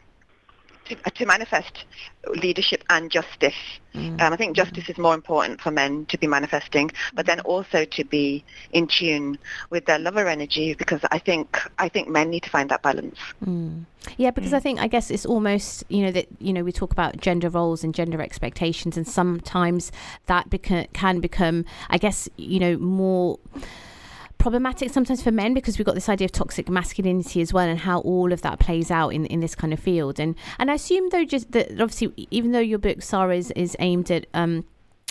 [0.85, 1.85] to, uh, to manifest
[2.27, 3.55] leadership and justice.
[3.93, 4.21] Mm.
[4.21, 7.85] Um, I think justice is more important for men to be manifesting, but then also
[7.85, 9.37] to be in tune
[9.69, 13.17] with their lover energy because I think I think men need to find that balance.
[13.45, 13.85] Mm.
[14.17, 14.57] Yeah, because mm.
[14.57, 17.49] I think I guess it's almost you know that you know we talk about gender
[17.49, 19.91] roles and gender expectations, and sometimes
[20.25, 23.39] that beca- can become I guess you know more
[24.45, 27.79] problematic sometimes for men because we've got this idea of toxic masculinity as well and
[27.79, 30.75] how all of that plays out in, in this kind of field and and I
[30.75, 34.63] assume though just that obviously even though your book Sara is, is aimed at um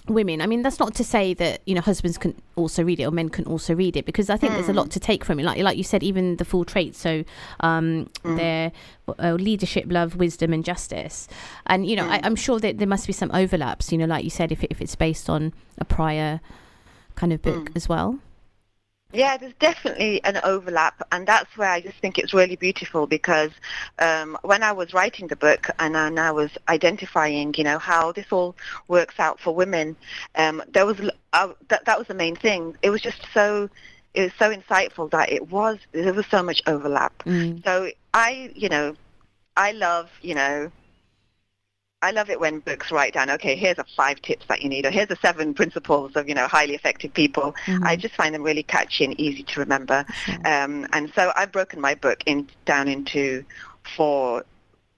[0.07, 0.42] women.
[0.42, 3.11] I mean, that's not to say that you know husbands can also read it or
[3.11, 4.57] men can also read it because I think mm.
[4.57, 4.92] there's a lot mm.
[4.92, 5.44] to take from it.
[5.44, 6.99] Like like you said, even the full traits.
[6.99, 7.25] So
[7.61, 8.37] um, mm.
[8.37, 8.73] their
[9.18, 11.27] uh, leadership, love, wisdom, and justice.
[11.66, 12.11] And you know, mm.
[12.11, 13.92] I, am sure that there must be some overlaps.
[13.92, 16.40] You know, like you said, if if it's based on a prior
[17.14, 17.77] kind of book mm.
[17.77, 18.18] as well.
[19.14, 23.53] Yeah, there's definitely an overlap, and that's where I just think it's really beautiful because
[24.00, 28.12] um, when I was writing the book and, and I was identifying, you know, how
[28.12, 28.57] this all
[28.88, 29.96] works out for women,
[30.35, 31.00] um, there was
[31.33, 32.77] uh, that that was the main thing.
[32.83, 33.70] It was just so
[34.14, 37.16] it was so insightful that it was there was so much overlap.
[37.24, 37.62] Mm.
[37.64, 38.94] So I, you know,
[39.57, 40.70] I love, you know,
[42.05, 44.85] I love it when books write down, okay, here's a five tips that you need,
[44.85, 47.55] or here's the seven principles of, you know, highly effective people.
[47.64, 47.85] Mm-hmm.
[47.85, 50.05] I just find them really catchy and easy to remember.
[50.45, 53.43] Um, and so I've broken my book in, down into
[53.97, 54.45] four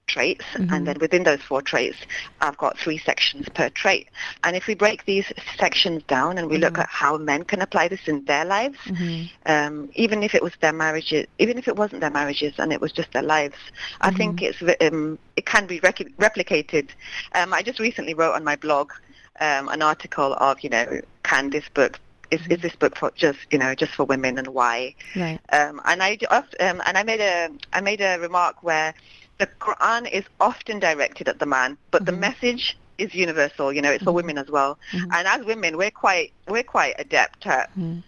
[0.07, 0.73] traits mm-hmm.
[0.73, 1.97] and then within those four traits
[2.40, 4.09] I've got three sections per trait
[4.45, 6.64] and if we break these sections down and we mm-hmm.
[6.64, 9.27] look at how men can apply this in their lives mm-hmm.
[9.47, 12.81] um, even if it was their marriages even if it wasn't their marriages and it
[12.81, 13.57] was just their lives
[14.01, 14.69] I think mm-hmm.
[14.69, 16.90] it's um, it can be rec- replicated
[17.35, 18.92] um, I just recently wrote on my blog
[19.40, 21.99] um, an article of you know can this book
[22.31, 25.38] is, is this book for just you know just for women and why right.
[25.53, 28.95] um, and I um, and I made a I made a remark where
[29.38, 32.14] the Quran is often directed at the man, but mm-hmm.
[32.14, 33.72] the message is universal.
[33.72, 34.07] You know, it's mm-hmm.
[34.07, 34.79] for women as well.
[34.92, 35.12] Mm-hmm.
[35.12, 38.01] And as women, we're quite we're quite adept at mm-hmm.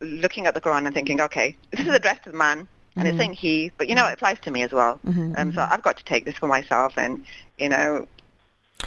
[0.00, 2.66] looking at the Quran and thinking, okay, this is addressed to the man,
[2.96, 3.18] and it's mm-hmm.
[3.18, 5.00] saying he, but you know, it applies to me as well.
[5.36, 7.24] Um, so I've got to take this for myself, and
[7.58, 8.06] you know,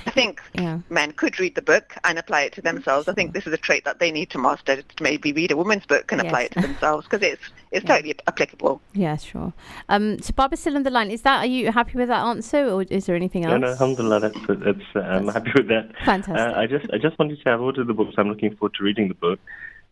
[0.06, 0.80] I think yeah.
[0.90, 3.08] men could read the book and apply it to themselves.
[3.08, 5.58] I think this is a trait that they need to master to maybe read a
[5.58, 6.30] woman's book and yes.
[6.30, 7.96] apply it to themselves because it's it's yeah.
[7.96, 8.82] totally applicable.
[8.94, 9.54] Yeah, sure.
[9.90, 11.12] Um, so Babar's still on the line.
[11.12, 13.52] Is that are you happy with that answer or is there anything else?
[13.52, 15.92] No, no, alhamdulillah, that's, that's, uh, I'm happy with that.
[16.04, 16.38] Fantastic.
[16.38, 18.16] Uh, I just I just wanted to say I've ordered the books.
[18.18, 19.40] I'm looking forward to reading the book.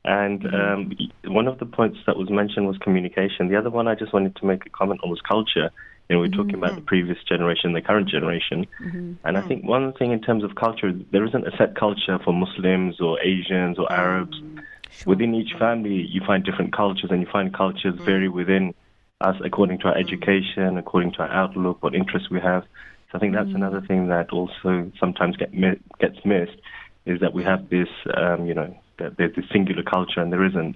[0.05, 1.27] And mm-hmm.
[1.27, 3.47] um, one of the points that was mentioned was communication.
[3.47, 5.71] The other one I just wanted to make a comment on was culture.
[6.09, 8.67] You know, we're talking about the previous generation, the current generation.
[8.81, 9.13] Mm-hmm.
[9.23, 9.47] And I mm.
[9.47, 13.21] think one thing in terms of culture, there isn't a set culture for Muslims or
[13.21, 14.37] Asians or Arabs.
[14.39, 14.57] Mm,
[14.91, 15.11] sure.
[15.11, 18.05] Within each family, you find different cultures, and you find cultures mm.
[18.05, 18.73] vary within
[19.21, 20.01] us according to our mm.
[20.01, 22.63] education, according to our outlook, what interests we have.
[23.09, 23.55] So I think that's mm.
[23.55, 26.57] another thing that also sometimes get mi- gets missed,
[27.05, 30.45] is that we have this, um, you know, that there's this singular culture and there
[30.45, 30.75] isn't.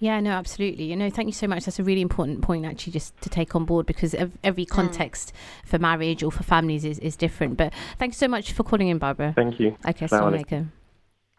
[0.00, 0.84] Yeah, no, absolutely.
[0.84, 1.64] You know, thank you so much.
[1.64, 4.70] That's a really important point, actually, just to take on board because every mm.
[4.70, 5.68] context mm.
[5.68, 7.56] for marriage or for families is, is different.
[7.56, 9.32] But thanks so much for calling in, Babar.
[9.34, 9.76] Thank you.
[9.86, 10.68] Okay, assalamu alaikum.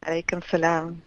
[0.05, 1.01] Alaikum salam.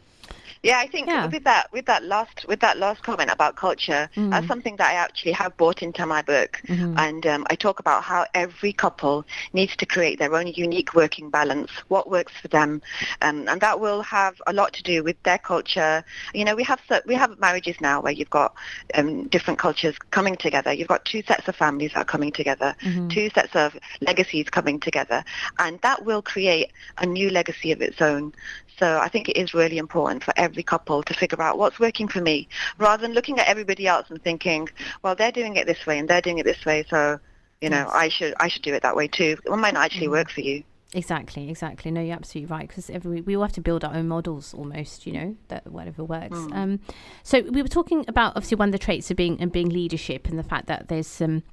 [0.63, 1.27] Yeah, I think yeah.
[1.27, 4.31] with that with that last with that last comment about culture, mm.
[4.31, 6.97] that's something that I actually have brought into my book, mm-hmm.
[6.99, 11.31] and um, I talk about how every couple needs to create their own unique working
[11.31, 12.81] balance, what works for them,
[13.23, 16.05] um, and that will have a lot to do with their culture.
[16.33, 18.55] You know, we have we have marriages now where you've got
[18.95, 20.73] um, different cultures coming together.
[20.73, 23.09] You've got two sets of families that are coming together, mm-hmm.
[23.09, 25.25] two sets of legacies coming together,
[25.59, 28.33] and that will create a new legacy of its own.
[28.79, 32.09] So I think it is really important for every couple to figure out what's working
[32.09, 34.69] for me, rather than looking at everybody else and thinking,
[35.03, 37.19] well, they're doing it this way and they're doing it this way, so
[37.61, 37.91] you know, yes.
[37.93, 39.37] I should I should do it that way too.
[39.45, 40.13] It might not actually mm.
[40.13, 40.65] work for you.
[40.95, 41.91] Exactly, exactly.
[41.91, 45.07] No, you're absolutely right because every we all have to build our own models almost,
[45.07, 46.37] you know, that whatever works.
[46.37, 46.55] Mm.
[46.55, 46.81] Um,
[47.23, 50.29] so we were talking about obviously one of the traits of being and being leadership
[50.29, 51.45] and the fact that there's some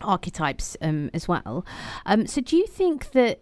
[0.00, 1.64] archetypes um, as well.
[2.04, 3.40] Um, so do you think that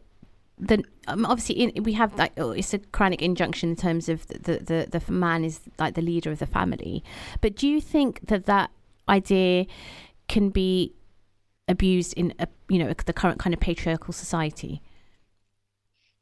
[0.61, 4.27] the um, obviously in, we have like oh, it's a Quranic injunction in terms of
[4.29, 7.03] the, the the man is like the leader of the family,
[7.41, 8.71] but do you think that that
[9.09, 9.67] idea
[10.29, 10.93] can be
[11.69, 14.83] abused in a, you know the current kind of patriarchal society?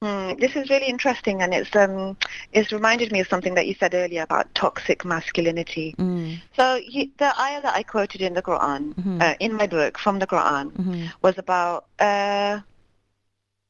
[0.03, 2.17] Mm, this is really interesting, and it's um,
[2.53, 5.97] it's reminded me of something that you said earlier about toxic masculinity.
[5.99, 6.41] Mm.
[6.55, 9.21] So you, the ayah that I quoted in the Quran, mm-hmm.
[9.21, 11.07] uh, in my book from the Quran, mm-hmm.
[11.23, 12.61] was about uh,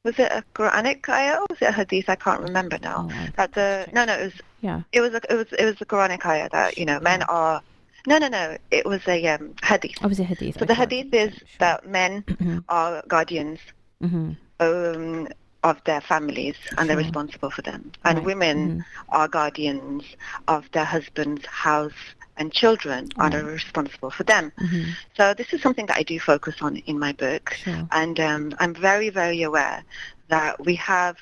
[0.09, 2.09] was it a Quranic ayah or was it a hadith?
[2.09, 3.09] I can't remember now.
[3.11, 5.81] Oh, that the no no it was yeah it was a, it was it was
[5.81, 7.61] a Quranic ayah that you know men are
[8.07, 9.97] no no no it was a um, hadith.
[10.01, 10.59] Oh, it was a hadith.
[10.59, 11.47] So the hadith is sure.
[11.59, 12.59] that men mm-hmm.
[12.71, 13.59] are guardians
[14.03, 14.33] mm-hmm.
[14.61, 15.29] um,
[15.63, 16.87] of their families and sure.
[16.87, 18.27] they're responsible for them, and right.
[18.27, 19.15] women mm-hmm.
[19.15, 20.05] are guardians
[20.49, 22.03] of their husband's house
[22.39, 24.53] and children are responsible for them.
[24.61, 24.91] Mm-hmm.
[25.17, 27.87] So this is something that I do focus on in my book, sure.
[27.93, 29.85] and um, I'm very, very aware
[30.29, 31.17] that we have.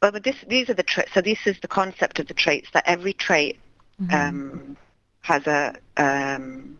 [0.00, 1.12] Well, but this, these are the traits.
[1.12, 3.58] So this is the concept of the traits that every trait
[4.00, 4.14] mm-hmm.
[4.14, 4.76] um,
[5.22, 6.78] has a um,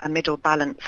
[0.00, 0.80] a middle balance.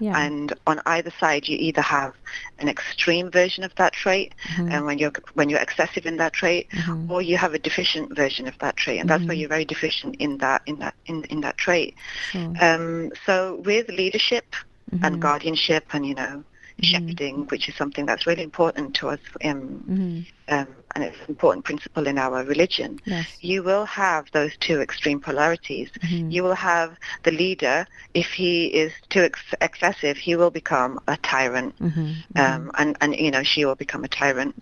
[0.00, 0.18] Yeah.
[0.18, 2.12] And on either side, you either have
[2.58, 4.72] an extreme version of that trait, Mm-hmm.
[4.72, 6.68] and when you're when you're excessive in that trait,
[7.08, 9.28] or you have a deficient version of that trait, and that's Mm-hmm.
[9.28, 11.94] where you're very deficient in that in that in, in that trait.
[12.32, 12.52] Sure.
[12.60, 14.44] Um, so with leadership
[14.92, 15.04] Mm-hmm.
[15.04, 16.44] and guardianship, and you know,
[16.80, 20.54] shepherding, which is something that's really important to us, um, Mm-hmm.
[20.54, 22.98] um, and it's an important principle in our religion.
[23.04, 23.26] Yes.
[23.42, 25.90] You will have those two extreme polarities.
[26.02, 26.30] Mm-hmm.
[26.30, 31.16] You will have the leader, if he is too ex- excessive, he will become a
[31.18, 32.38] tyrant, Mm-hmm.
[32.42, 34.54] um, and and you know she will become a tyrant.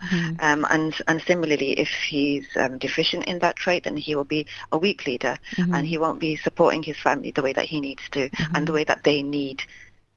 [0.47, 4.45] Um, and and similarly, if he's um, deficient in that trait, then he will be
[4.71, 5.37] a weak leader,
[5.75, 8.73] and he won't be supporting his family the way that he needs to, and the
[8.73, 9.61] way that they need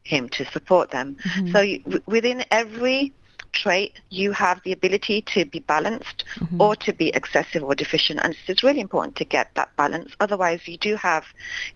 [0.03, 1.17] him to support them.
[1.53, 3.13] So you, w- within every
[3.53, 6.25] trait, you have the ability to be balanced
[6.61, 8.21] or to be excessive or deficient.
[8.23, 10.13] And it's really important to get that balance.
[10.21, 11.25] Otherwise, you do have,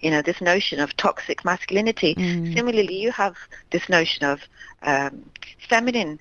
[0.01, 2.15] you know, this notion of toxic masculinity.
[2.55, 3.37] Similarly, you have
[3.71, 4.41] this notion of
[4.83, 5.31] um,
[5.69, 6.21] feminine.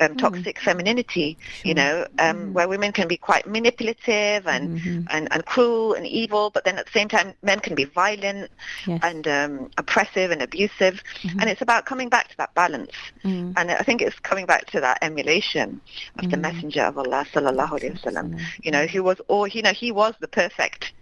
[0.00, 5.44] Um, toxic femininity, you know, um, where women can be quite manipulative and, and, and
[5.44, 8.50] cruel and evil, but then at the same time, men can be violent
[8.86, 9.00] Yes.
[9.02, 11.02] and um, oppressive and abusive.
[11.38, 12.92] And it's about coming back to that balance.
[13.24, 15.80] And I think it's coming back to that emulation
[16.18, 18.40] of the Messenger of Allah, sallallahu alaihi wasallam.
[18.62, 20.92] You know, who was, or you know, he was the perfect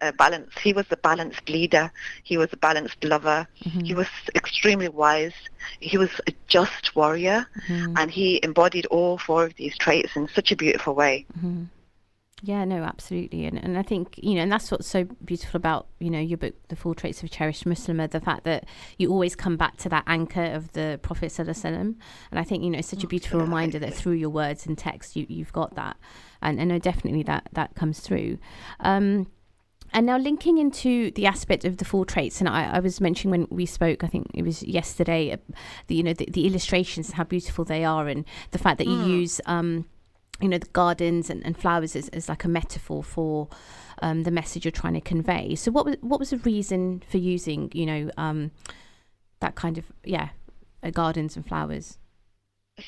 [0.00, 0.52] uh, balance.
[0.62, 1.90] He was the balanced leader.
[2.22, 3.46] He was a balanced lover.
[3.54, 5.34] He was extremely wise.
[5.80, 10.52] He was a just warrior, and he embodied all four of these traits in such
[10.52, 11.26] a beautiful way.
[12.42, 15.88] Yeah, no, absolutely, and and I think you know, and that's what's so beautiful about
[15.98, 18.64] you know your book, The Four Traits of a Cherished Muslimah, the fact that
[18.96, 21.94] you always come back to that anchor of the Prophet Sallallahu Alaihi Wasallam,
[22.30, 24.78] and I think you know it's such a beautiful reminder that through your words and
[24.78, 25.98] text, you you've got that,
[26.40, 28.38] and I know definitely that that comes through.
[28.80, 29.26] Um,
[29.92, 33.30] and now linking into the aspect of the four traits, and I, I was mentioning
[33.30, 35.36] when we spoke, I think it was yesterday, uh,
[35.86, 39.02] the you know the, the illustrations, how beautiful they are, and the fact that you
[39.04, 39.40] use.
[39.46, 39.86] Um,
[40.40, 43.46] you know the gardens and, and flowers as, as like a metaphor for
[44.00, 47.18] um, the message you're trying to convey so what was what was the reason for
[47.18, 48.50] using you know um,
[49.40, 50.30] that kind of yeah
[50.82, 51.98] uh, gardens and flowers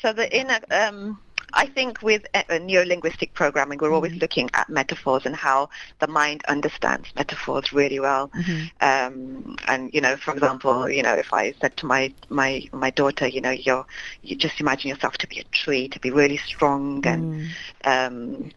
[0.01, 1.19] So the inner, um,
[1.55, 6.43] I think with uh, neurolinguistic programming, we're always looking at metaphors and how the mind
[6.49, 8.31] understands metaphors really well.
[8.81, 12.91] Um, and you know, for example, you know, if I said to my my my
[12.91, 13.87] daughter, you know, you're
[14.23, 17.51] you just imagine yourself to be a tree, to be really strong and
[17.85, 18.51] um,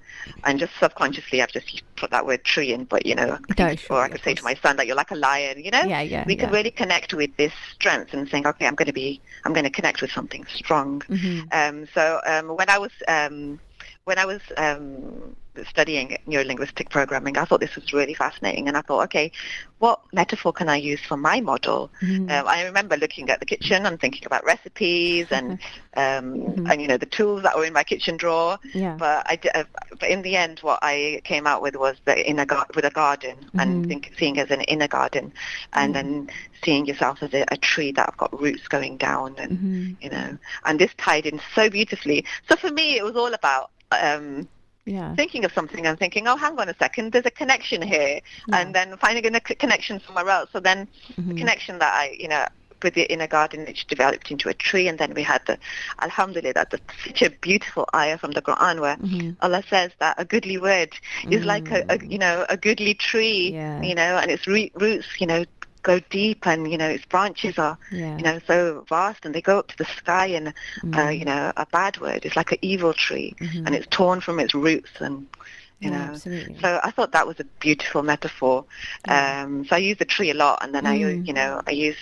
[0.43, 3.95] and just subconsciously, I've just put that word tree in, but you know, I No,
[3.95, 5.83] or I could say to my son that you're like a lion, you know.
[5.83, 6.55] Yeah, yeah, We can yeah.
[6.55, 9.69] really connect with this strength and saying, okay, I'm going to be, I'm going to
[9.69, 11.01] connect with something strong.
[11.01, 11.47] Mm-hmm.
[11.51, 13.59] Um, so um, when I was um,
[14.05, 15.35] when I was um,
[15.67, 19.31] studying neurolinguistic programming, I thought this was really fascinating, and I thought, okay,
[19.79, 21.91] what metaphor can I use for my model?
[22.03, 22.29] Mm-hmm.
[22.29, 25.53] Um, I remember looking at the kitchen and thinking about recipes and
[25.97, 26.67] um, Mm-hmm.
[26.67, 28.59] and you know the tools that were in my kitchen drawer.
[28.73, 28.95] Yeah.
[28.97, 29.63] But I, uh,
[29.99, 32.91] but in the end, what I came out with was the inner gar- with a
[32.91, 33.59] garden Mm-hmm.
[33.59, 35.33] and think, seeing as an inner garden,
[35.73, 36.29] and then
[36.63, 39.93] seeing yourself as a, a tree that I've got roots going down, and Mm-hmm.
[40.03, 42.23] you know, and this tied in so beautifully.
[42.47, 43.71] So for me, it was all about.
[43.91, 44.47] Um,
[44.85, 45.15] yeah.
[45.15, 48.19] thinking of something and thinking, oh, hang on a second, there's a connection here,
[48.53, 50.49] and then finding a c- connection somewhere else.
[50.53, 51.37] So then the mm-hmm.
[51.37, 52.45] connection that I, you know,
[52.83, 55.57] with the inner garden, which developed into a tree, and then we had the,
[56.01, 59.31] Alhamdulillah, that's such a beautiful ayah from the Quran where mm-hmm.
[59.41, 60.93] Allah says that a goodly word
[61.29, 62.11] is like a, a, mm.
[62.11, 63.81] you know, a goodly tree, Yeah.
[63.81, 65.45] you know, and its re- roots, you know,
[65.85, 68.17] go deep and you know its branches are Yeah.
[68.17, 70.53] you know so vast and they go up to the sky and
[70.97, 74.39] uh, you know a bad word is like an evil tree and it's torn from
[74.39, 75.27] its roots and
[75.81, 76.55] you Yeah, know absolutely.
[76.61, 78.65] so I thought that was a beautiful metaphor
[79.07, 81.27] um, so I use the tree a lot and then I use Mm.
[81.27, 81.97] you know I use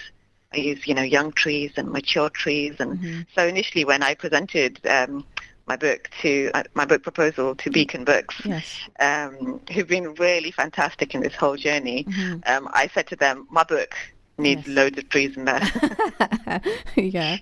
[0.53, 3.21] I use you know young trees and mature trees and Mm-hmm.
[3.35, 5.25] so initially when I presented um,
[5.67, 8.65] my book to uh, my book proposal to Beacon Books yes
[8.99, 12.05] um, who've been really fantastic in this whole journey.
[12.45, 13.95] Um, I said to them, my book
[14.37, 14.69] needs Mm-hmm.
[14.71, 14.77] Yes.
[14.77, 15.61] loads of trees in there,
[16.97, 17.37] yeah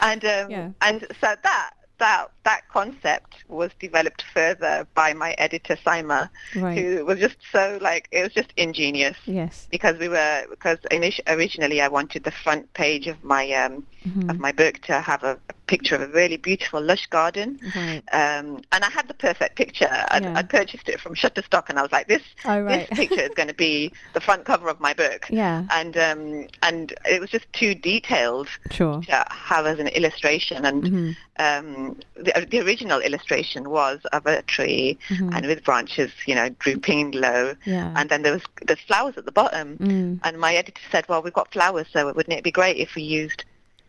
[0.00, 0.70] and um, Yeah.
[0.80, 6.78] and so that that that concept was developed further by my editor Sima, Right.
[6.78, 11.20] who was just so like it was just ingenious yes because we were because initi-
[11.26, 14.30] originally I wanted the front page of my um, Mm-hmm.
[14.30, 15.38] of my book to have a,
[15.68, 18.02] picture of a really beautiful lush garden, Right.
[18.12, 19.88] um, and I had the perfect picture.
[20.10, 20.38] I'd, Yeah.
[20.38, 22.88] I'd purchased it from Shutterstock, and I was like, this Oh, right.
[22.88, 25.26] this picture is going to be the front cover of my book.
[25.30, 25.64] Yeah.
[25.70, 29.00] And um, and it was just too detailed Sure.
[29.02, 30.64] to have as an illustration.
[30.64, 31.16] And Mhm.
[31.38, 35.34] um, the, the original illustration was of a tree Mhm.
[35.36, 37.54] and with branches, you know, drooping low.
[37.64, 37.92] Yeah.
[37.94, 39.76] And then there was there's flowers at the bottom.
[39.78, 40.20] Mm.
[40.24, 43.02] And my editor said, well, we've got flowers, so wouldn't it be great if we
[43.02, 43.44] used,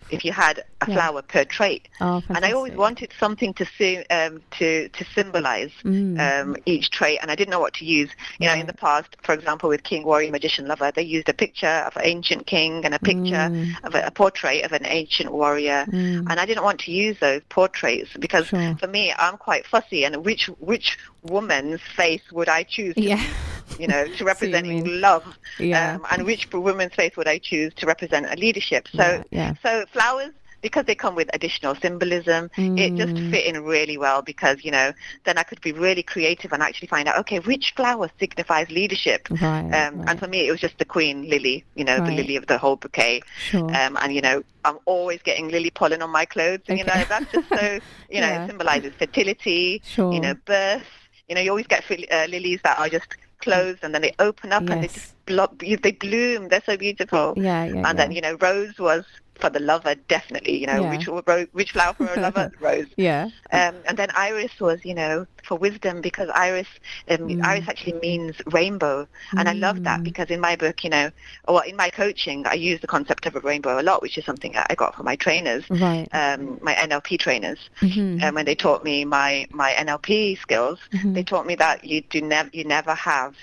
[0.09, 0.95] if you had a Yeah.
[0.95, 1.87] flower per trait?
[2.01, 3.65] Oh, And I always wanted something to
[4.09, 6.19] um, to to symbolize Mm.
[6.19, 8.09] um, each trait, and I didn't know what to use.
[8.39, 11.33] You know, in the past, for example, with King, Warrior, Magician, Lover, they used a
[11.33, 13.75] picture of an ancient king and a picture Mm.
[13.83, 16.27] of a, a portrait of an ancient warrior, Mm.
[16.29, 18.75] and I didn't want to use those portraits because Sure.
[18.79, 22.95] for me, I'm quite fussy, and which which woman's face would I choose?
[22.95, 23.21] To, Yeah.
[23.77, 25.23] You know, to representing love,
[25.59, 25.95] Yeah.
[25.95, 28.87] um, and which woman's face would I choose to represent a leadership?
[28.95, 29.53] So, Yeah, yeah.
[29.61, 30.31] so flowers.
[30.61, 33.31] Because they come with additional symbolism, it just Mm.
[33.31, 34.91] fit in really well because, you know,
[35.23, 39.29] then I could be really creative and actually find out, okay, which flower signifies leadership?
[39.29, 39.71] Right.
[39.73, 40.09] Um, right.
[40.09, 42.57] And for me, it was just the queen lily, you know, the lily of the
[42.57, 43.21] whole bouquet.
[43.37, 43.73] Sure.
[43.73, 46.63] Um, and, you know, I'm always getting lily pollen on my clothes.
[46.67, 48.43] And, you know, that's just so, you know, Yeah.
[48.43, 50.11] it symbolizes fertility, Sure.
[50.13, 50.83] you know, birth.
[51.29, 53.07] You know, you always get uh, lilies that are just
[53.39, 56.47] closed and then they open up and they just blo- they bloom.
[56.49, 57.33] They're so beautiful.
[57.37, 57.71] yeah, yeah.
[57.71, 57.93] and yeah.
[57.93, 59.05] then, you know, rose was
[59.39, 60.57] for the lover, definitely.
[60.57, 60.89] You know, Yeah.
[60.91, 62.51] which, ro- which flower for a lover?
[62.59, 62.87] Rose.
[62.97, 63.29] yeah.
[63.51, 66.67] Um, and then iris was, you know, for wisdom because iris,
[67.09, 67.43] um, Mm.
[67.43, 70.03] iris actually means rainbow, and I love that Mm.
[70.03, 71.09] because in my book, you know,
[71.47, 74.25] or in my coaching, I use the concept of a rainbow a lot, which is
[74.25, 76.07] something I got from my trainers, Right.
[76.13, 77.59] um, my NLP trainers.
[77.81, 78.21] Mhm.
[78.21, 81.13] And when they taught me my my NLP skills, Mhm.
[81.15, 83.33] they taught me that you do never you never have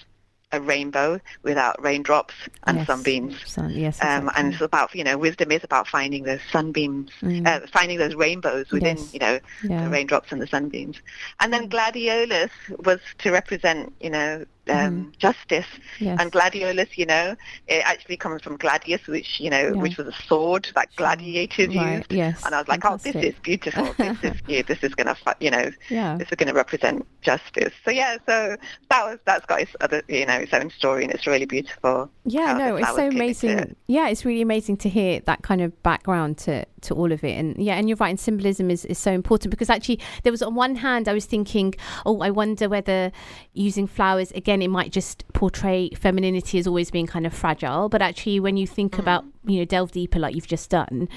[0.57, 2.35] a rainbow without raindrops
[2.65, 2.87] and Yes.
[2.87, 3.35] sunbeams.
[3.47, 4.03] Sun, yes.
[4.03, 7.47] Um, and it's about you know wisdom is about finding those sunbeams, Mm.
[7.47, 9.13] uh, finding those rainbows within Yes.
[9.15, 9.85] you know yeah.
[9.85, 10.97] the raindrops and the sunbeams.
[11.41, 11.73] And then Mm.
[11.75, 12.51] gladiolus
[12.89, 15.67] was to represent, you know, um, justice.
[15.99, 16.19] yes.
[16.21, 17.37] And gladiolus, you know,
[17.69, 19.81] it actually comes from gladius, which, you know, Yeah.
[19.83, 21.99] which was a sword that gladiators right.
[21.99, 22.13] used.
[22.13, 22.45] Yes.
[22.45, 23.93] And I was like, oh, this is beautiful.
[23.99, 26.17] this is, yeah, this is going to, you know, Yeah.
[26.17, 27.73] this is going to represent justice.
[27.85, 28.57] So yeah, so
[28.91, 32.11] that was that's got its other, you know, its own story, and it's really beautiful.
[32.25, 33.59] Yeah, how no, it's so amazing.
[33.59, 33.77] it.
[33.87, 37.37] Yeah, it's really amazing to hear that kind of background to to all of it.
[37.39, 40.43] And yeah, and you're right, and symbolism is, is so important because actually there was
[40.43, 43.11] on one hand I was thinking, oh, I wonder whether
[43.55, 47.89] using flowers again it might just portray femininity as always being kind of fragile.
[47.89, 51.09] But actually when you think about, you know, delve deeper like you've just done,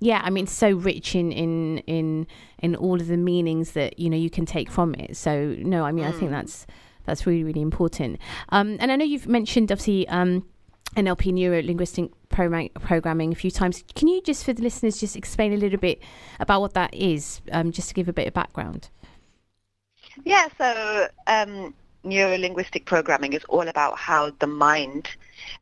[0.00, 2.26] yeah, I mean it's so rich in in in
[2.58, 5.16] in all of the meanings that, you know, you can take from it.
[5.16, 6.66] So no, I mean I think that's
[7.06, 8.18] that's really, really important.
[8.50, 10.44] Um, and I know you've mentioned obviously um,
[10.96, 13.82] NLP neuro linguistic program- programming a few times.
[13.94, 16.02] Can you just for the listeners just explain a little bit
[16.38, 18.90] about what that is, um, just to give a bit of background?
[20.24, 21.74] Yeah, so um,
[22.06, 25.08] neuro-linguistic programming is all about how the mind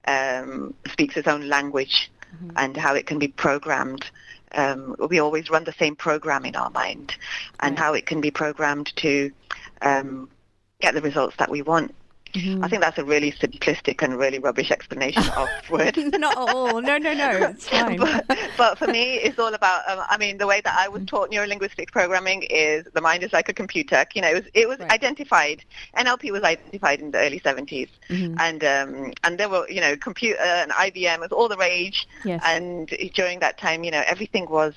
[0.06, 2.10] um, speaks its own language
[2.56, 4.04] and how it can be programmed.
[4.52, 7.16] Um, we always run the same program in our mind
[7.60, 7.82] and Yeah.
[7.82, 9.30] how it can be programmed to
[9.82, 10.28] um,
[10.80, 11.94] get the results that we want.
[12.36, 15.96] I think that's a really simplistic and really rubbish explanation of words.
[16.18, 16.80] Not at all.
[16.80, 17.30] No, no, no.
[17.54, 17.96] It's fine.
[17.96, 18.26] but,
[18.58, 19.88] but for me, it's all about.
[19.88, 23.32] Um, I mean, the way that I was taught neurolinguistic programming is the mind is
[23.32, 24.04] like a computer.
[24.14, 24.90] You know, it was, it was Right.
[24.90, 25.64] identified.
[25.96, 28.36] NLP was identified in the early 70s, Mhm.
[28.40, 32.06] and um, and there were you know computer and IBM was all the rage.
[32.24, 32.42] Yes.
[32.44, 34.74] And during that time, you know, everything was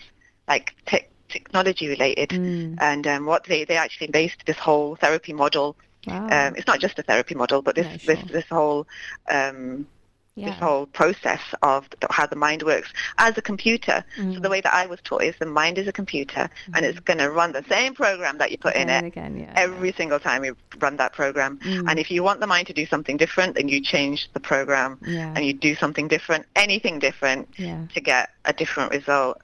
[0.48, 2.30] like tech technology related.
[2.30, 2.78] Mm.
[2.80, 5.76] And um, what they, they actually based this whole therapy model.
[6.08, 6.48] Wow.
[6.48, 8.16] Um, it's not just a therapy model, but this No, sure.
[8.16, 8.88] this this whole
[9.30, 9.88] um,
[10.36, 10.52] yeah.
[10.52, 14.06] this whole process of how the mind works as a computer.
[14.16, 14.42] So Mm.
[14.44, 17.18] the way that I was taught is the mind is a computer and it's going
[17.18, 19.52] to run the same program that you put in it again, yeah.
[19.56, 21.58] every single time you run that program.
[21.66, 21.90] Mm.
[21.90, 25.00] And if you want the mind to do something different, then you change the program
[25.08, 25.34] yeah.
[25.36, 27.80] and you do something different, anything different yeah.
[27.96, 29.42] to get a different result.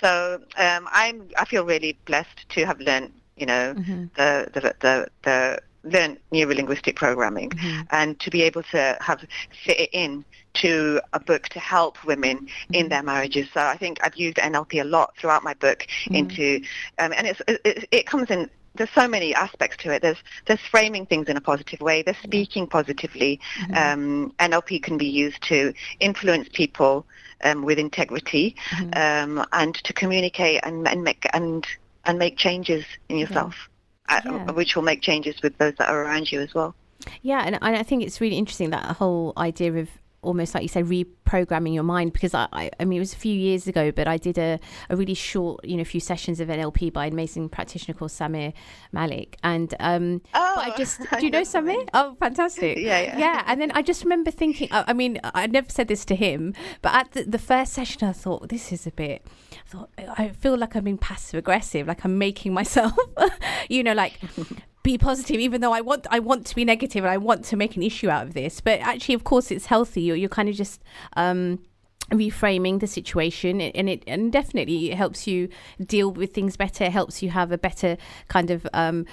[0.00, 4.10] So um, I'm I feel really blessed to have learned, you know, Mhm.
[4.14, 7.86] the the the, the learn neurolinguistic programming Mhm.
[7.90, 9.20] and to be able to have
[9.64, 10.24] fit it in
[10.54, 12.74] to a book to help women Mm-hmm.
[12.74, 13.46] in their marriages.
[13.54, 16.16] So I think I've used NLP a lot throughout my book Mm.
[16.20, 16.60] into,
[16.98, 18.50] um, and it's, it, it comes in.
[18.74, 20.02] There's so many aspects to it.
[20.02, 22.02] There's there's framing things in a positive way.
[22.02, 23.40] There's speaking positively.
[23.60, 23.74] Mm-hmm.
[23.74, 27.06] Um, NLP can be used to influence people
[27.44, 29.38] um, with integrity Mm-hmm.
[29.40, 31.66] um, and to communicate and, and make and
[32.04, 33.68] and make changes in yourself, uh,
[34.08, 34.50] Uh, yeah.
[34.52, 36.74] which will make changes with those that are around you as well.
[37.22, 39.88] Yeah, and, and I think it's really interesting that whole idea of
[40.22, 43.16] almost like you say reprogramming your mind because I, I, I mean it was a
[43.16, 44.58] few years ago but I did a,
[44.90, 48.52] a really short you know few sessions of NLP by an amazing practitioner called Samir
[48.92, 49.36] Malik.
[49.42, 51.88] And um oh, but I just do you know Samir.
[51.94, 52.78] Oh fantastic.
[52.78, 53.18] Yeah, yeah.
[53.18, 56.16] Yeah and then I just remember thinking I, I mean I never said this to
[56.16, 59.90] him but at the, the first session I thought this is a bit I thought
[59.98, 62.92] I feel like I'm being passive aggressive like I'm making myself
[63.68, 64.18] you know like
[64.86, 67.56] be positive even though I want I want to be negative and I want to
[67.56, 70.48] make an issue out of this but actually of course it's healthy you're, you're kind
[70.48, 70.80] of just
[71.16, 71.58] um
[72.12, 75.48] reframing the situation and it and definitely it helps you
[75.84, 77.96] deal with things better it helps you have a better
[78.28, 79.04] kind of um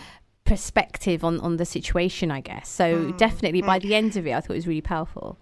[0.45, 3.17] perspective on on the situation i guess so mm.
[3.17, 3.65] definitely mm.
[3.65, 5.39] by the end of it i thought it was really powerful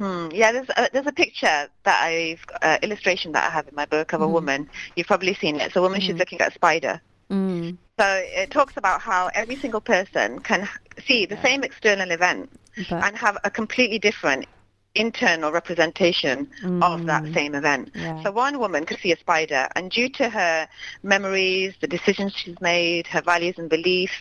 [0.00, 0.30] Hmm.
[0.32, 3.86] Yeah, there's a, there's a picture that I've uh, illustration that I have in my
[3.86, 4.24] book of mm.
[4.24, 4.68] a woman.
[4.96, 5.66] You've probably seen it.
[5.66, 6.00] It's a woman.
[6.00, 6.04] Mm.
[6.06, 7.00] She's looking at a spider,
[7.32, 7.78] Mm.
[7.98, 10.68] So it talks about how every single person can
[11.06, 13.02] see the same external event but.
[13.02, 14.46] and have a completely different
[14.94, 16.82] internal representation mm.
[16.82, 17.32] of that mm.
[17.32, 17.90] same event.
[17.94, 18.22] Yeah.
[18.22, 20.68] So one woman could see a spider and due to her
[21.02, 24.12] memories, the decisions she's made, her values and beliefs,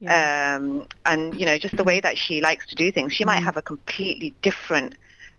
[0.00, 0.56] yeah.
[0.56, 3.28] um, and you know, just the way that she likes to do things, she mm.
[3.28, 4.96] might have a completely different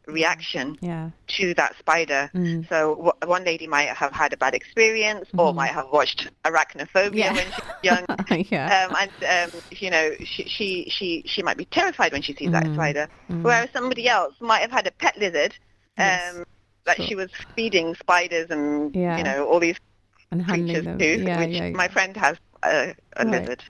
[0.07, 1.09] reaction yeah.
[1.27, 2.29] to that spider.
[2.33, 2.67] Mm.
[2.69, 5.39] So w- one lady might have had a bad experience mm.
[5.39, 5.57] or mm-hmm.
[5.57, 7.33] might have watched Arachnophobia yeah.
[7.33, 8.45] when she was young.
[8.49, 8.87] yeah.
[8.89, 12.49] um, and, um, you know, she, she, she, she might be terrified when she sees
[12.49, 12.53] mm.
[12.53, 13.07] that spider.
[13.29, 13.43] Mm.
[13.43, 15.53] Whereas somebody else might have had a pet lizard
[15.97, 16.45] um, yes.
[16.85, 17.05] that sure.
[17.07, 19.77] she was feeding spiders and, you know, all these
[20.31, 21.69] and creatures yeah, which yeah, yeah.
[21.71, 23.41] my friend has a, a right.
[23.41, 23.63] lizard.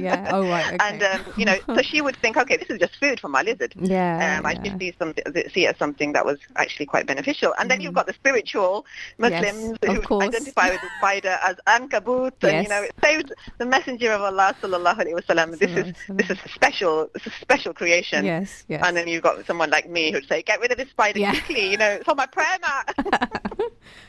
[0.00, 0.30] yeah.
[0.32, 0.66] Oh right.
[0.76, 0.78] Okay.
[0.80, 3.42] and um, you know, so she would think, okay, this is just food for my
[3.42, 3.74] lizard.
[3.86, 4.38] Yeah.
[4.38, 5.14] Um, I should see some
[5.52, 7.54] see it as something that was actually quite beneficial.
[7.58, 7.96] And then you've mm.
[7.96, 8.84] got the spiritual
[9.18, 12.64] Muslims yes, who identify with the spider as ankabut, and yes.
[12.64, 15.58] you know, it saves the messenger of Allah sallallahu alaihi wasallam.
[15.58, 18.24] This is this is a special this is a special creation.
[18.24, 18.64] Yes.
[18.68, 18.82] Yes.
[18.84, 21.30] And then you've got someone like me who'd say, get rid of this spider yeah.
[21.32, 21.70] quickly.
[21.70, 22.94] You know, it's on my prayer mat.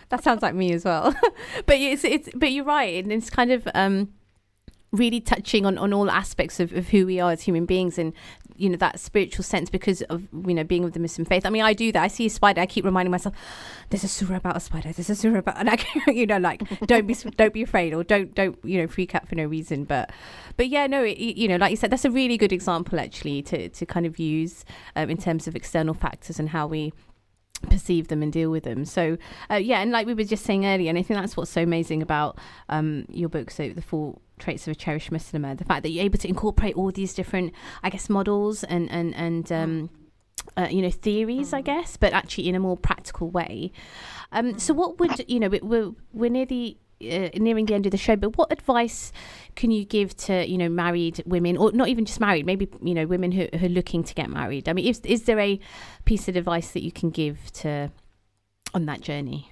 [0.09, 1.13] that sounds like me as well.
[1.65, 4.09] but it's it's but you're right, and it's kind of um
[4.91, 8.13] really touching on, on all aspects of, of who we are as human beings and
[8.57, 11.45] you know that spiritual sense because of you know being of the Muslim faith.
[11.45, 12.03] I mean, I do that.
[12.03, 12.61] I see a spider.
[12.61, 13.35] I keep reminding myself,
[13.89, 14.91] "There's a surah about a spider.
[14.91, 15.77] There's a surah about," and I,
[16.07, 19.27] you know, like don't be don't be afraid or don't don't you know freak out
[19.27, 19.85] for no reason.
[19.85, 20.11] But
[20.57, 23.41] but yeah, no, it, you know, like you said, that's a really good example actually
[23.43, 24.65] to to kind of use
[24.95, 26.93] um, in terms of external factors and how we
[27.69, 28.85] perceive them and deal with them.
[28.85, 29.17] So
[29.51, 31.61] uh, yeah, and like we were just saying earlier, and I think that's what's so
[31.61, 33.51] amazing about um, your book.
[33.51, 36.75] So the four traits of a cherished Muslimah, the fact that you're able to incorporate
[36.75, 39.89] all these different, I guess, models and and and um,
[40.55, 43.71] uh, you know theories, I guess, but actually in a more practical way.
[44.31, 45.49] Um, so what would you know?
[45.49, 49.11] We're we're near the uh, nearing the end of the show, but what advice
[49.55, 52.93] can you give to you know married women, or not even just married, maybe you
[52.93, 54.67] know women who, who are looking to get married?
[54.69, 55.59] I mean, is is there a
[56.05, 57.91] piece of advice that you can give to
[58.73, 59.51] on that journey?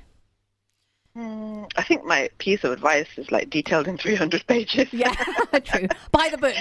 [1.18, 4.92] Mm, I think my piece of advice is like detailed in 300 pages.
[4.92, 5.14] Yeah,
[5.64, 5.88] true.
[6.12, 6.56] Buy the book.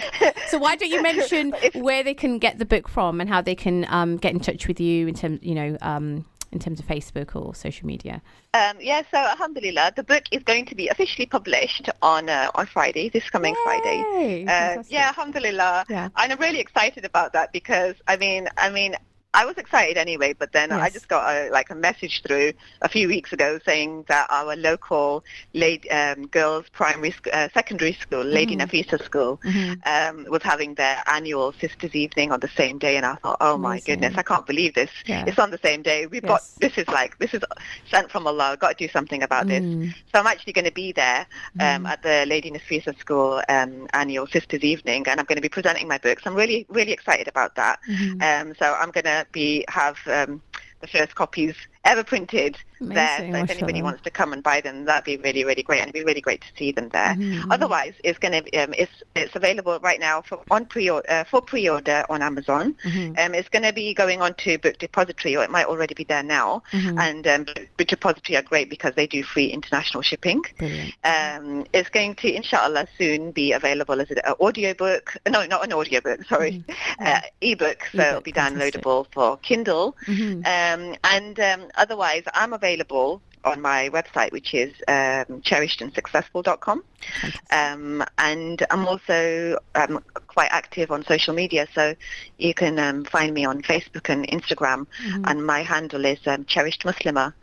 [0.49, 3.55] So why don't you mention where they can get the book from and how they
[3.55, 6.87] can um, get in touch with you in terms, you know, um, in terms of
[6.87, 8.23] Facebook or social media?
[8.55, 12.67] Um, yeah, so Alhamdulillah, the book is going to be officially published on uh, on
[12.67, 13.65] Friday, this coming Yay!
[13.65, 14.45] Friday.
[14.47, 15.85] Uh, yeah, Alhamdulillah.
[15.91, 16.09] Yeah.
[16.17, 18.95] And I'm really excited about that because I mean, I mean,
[19.35, 20.81] I was excited anyway, but then yes.
[20.81, 24.55] I just got a, like a message through a few weeks ago saying that our
[24.55, 28.71] local late, um, girls primary sc- uh, secondary school, Lady mm-hmm.
[28.71, 29.75] Nafisa School, mm-hmm.
[29.87, 33.55] um, was having their annual Sisters Evening on the same day, and I thought, oh
[33.55, 33.63] Amazing.
[33.63, 34.91] my goodness, I can't believe this.
[35.05, 35.25] Yeah.
[35.27, 36.07] It's on the same day.
[36.07, 36.29] We've yes.
[36.29, 37.43] got this is like this is
[37.91, 38.53] sent from Allah.
[38.53, 39.49] I've got to do something about mm.
[39.49, 39.95] this.
[40.13, 41.27] So I'm actually going to be there
[41.59, 41.89] um, mm.
[41.89, 45.89] at the Lady Nafisa School um, annual Sisters Evening, and I'm going to be presenting
[45.89, 46.23] my books.
[46.25, 47.81] I'm really really excited about that.
[47.91, 48.23] Mm-hmm.
[48.23, 50.43] Um, so I'm going to be have um,
[50.81, 51.55] the first copies
[51.85, 53.19] ever printed Amazing, there.
[53.19, 55.89] So if anybody wants to come and buy them, that'd be really, really great, and
[55.89, 57.15] it'd be really great to see them there.
[57.15, 57.53] Mm-hmm.
[57.53, 61.41] Otherwise, it's going to um, it's it's available right now for on pre uh, for
[61.41, 62.75] pre-order on Amazon.
[62.85, 63.19] Mm-hmm.
[63.19, 66.05] Um, it's going to be going on to Book Depository, or it might already be
[66.05, 66.63] there now.
[66.73, 66.99] Mm-hmm.
[66.99, 67.45] And um,
[67.77, 70.43] Book Depository are great because they do free international shipping.
[71.05, 75.17] Um, it's going to, inshallah, soon be available as an audiobook.
[75.29, 76.25] No, not an audiobook.
[76.25, 77.05] Sorry, mm-hmm.
[77.05, 77.83] uh, ebook.
[77.93, 79.15] So e-book, it'll be downloadable fantastic.
[79.15, 79.97] for Kindle.
[80.07, 80.39] Mm-hmm.
[80.45, 86.83] Um, and um, otherwise, I'm available on my website, which is um, cherishedandsuccessful.com.
[87.51, 91.95] Um, and I'm also um, quite active on social media, so
[92.39, 95.25] you can um, find me on Facebook and Instagram, mm-hmm.
[95.27, 97.35] and my handle is um, Cherished Muslimah.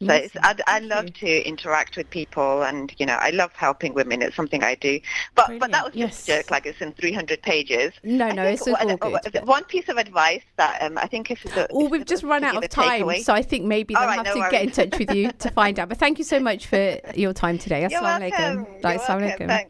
[0.00, 3.94] So it's, I, I love to interact with people, and you know, I love helping
[3.94, 4.22] women.
[4.22, 5.00] It's something I do.
[5.34, 5.60] But Brilliant.
[5.60, 6.38] but that was just yes.
[6.38, 6.50] a joke.
[6.52, 7.92] Like it's in 300 pages.
[8.04, 9.44] No, no, it's all good.
[9.44, 11.44] One piece of advice that um, I think if.
[11.70, 14.34] Oh, we've just run out of time, so I think maybe they'll right, have no
[14.34, 14.52] to worries.
[14.52, 15.88] get in touch with you to find out.
[15.88, 17.80] But thank you so much for your time today.
[17.90, 18.30] You're welcome.
[18.30, 19.64] You're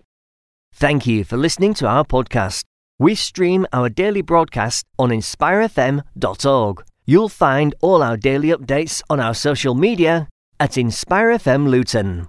[0.75, 2.65] Thank you for listening to our podcast.
[2.99, 6.85] We stream our daily broadcast on inspirefm.org.
[7.11, 10.29] You'll find all our daily updates on our social media
[10.61, 12.29] at InspireFM Luton.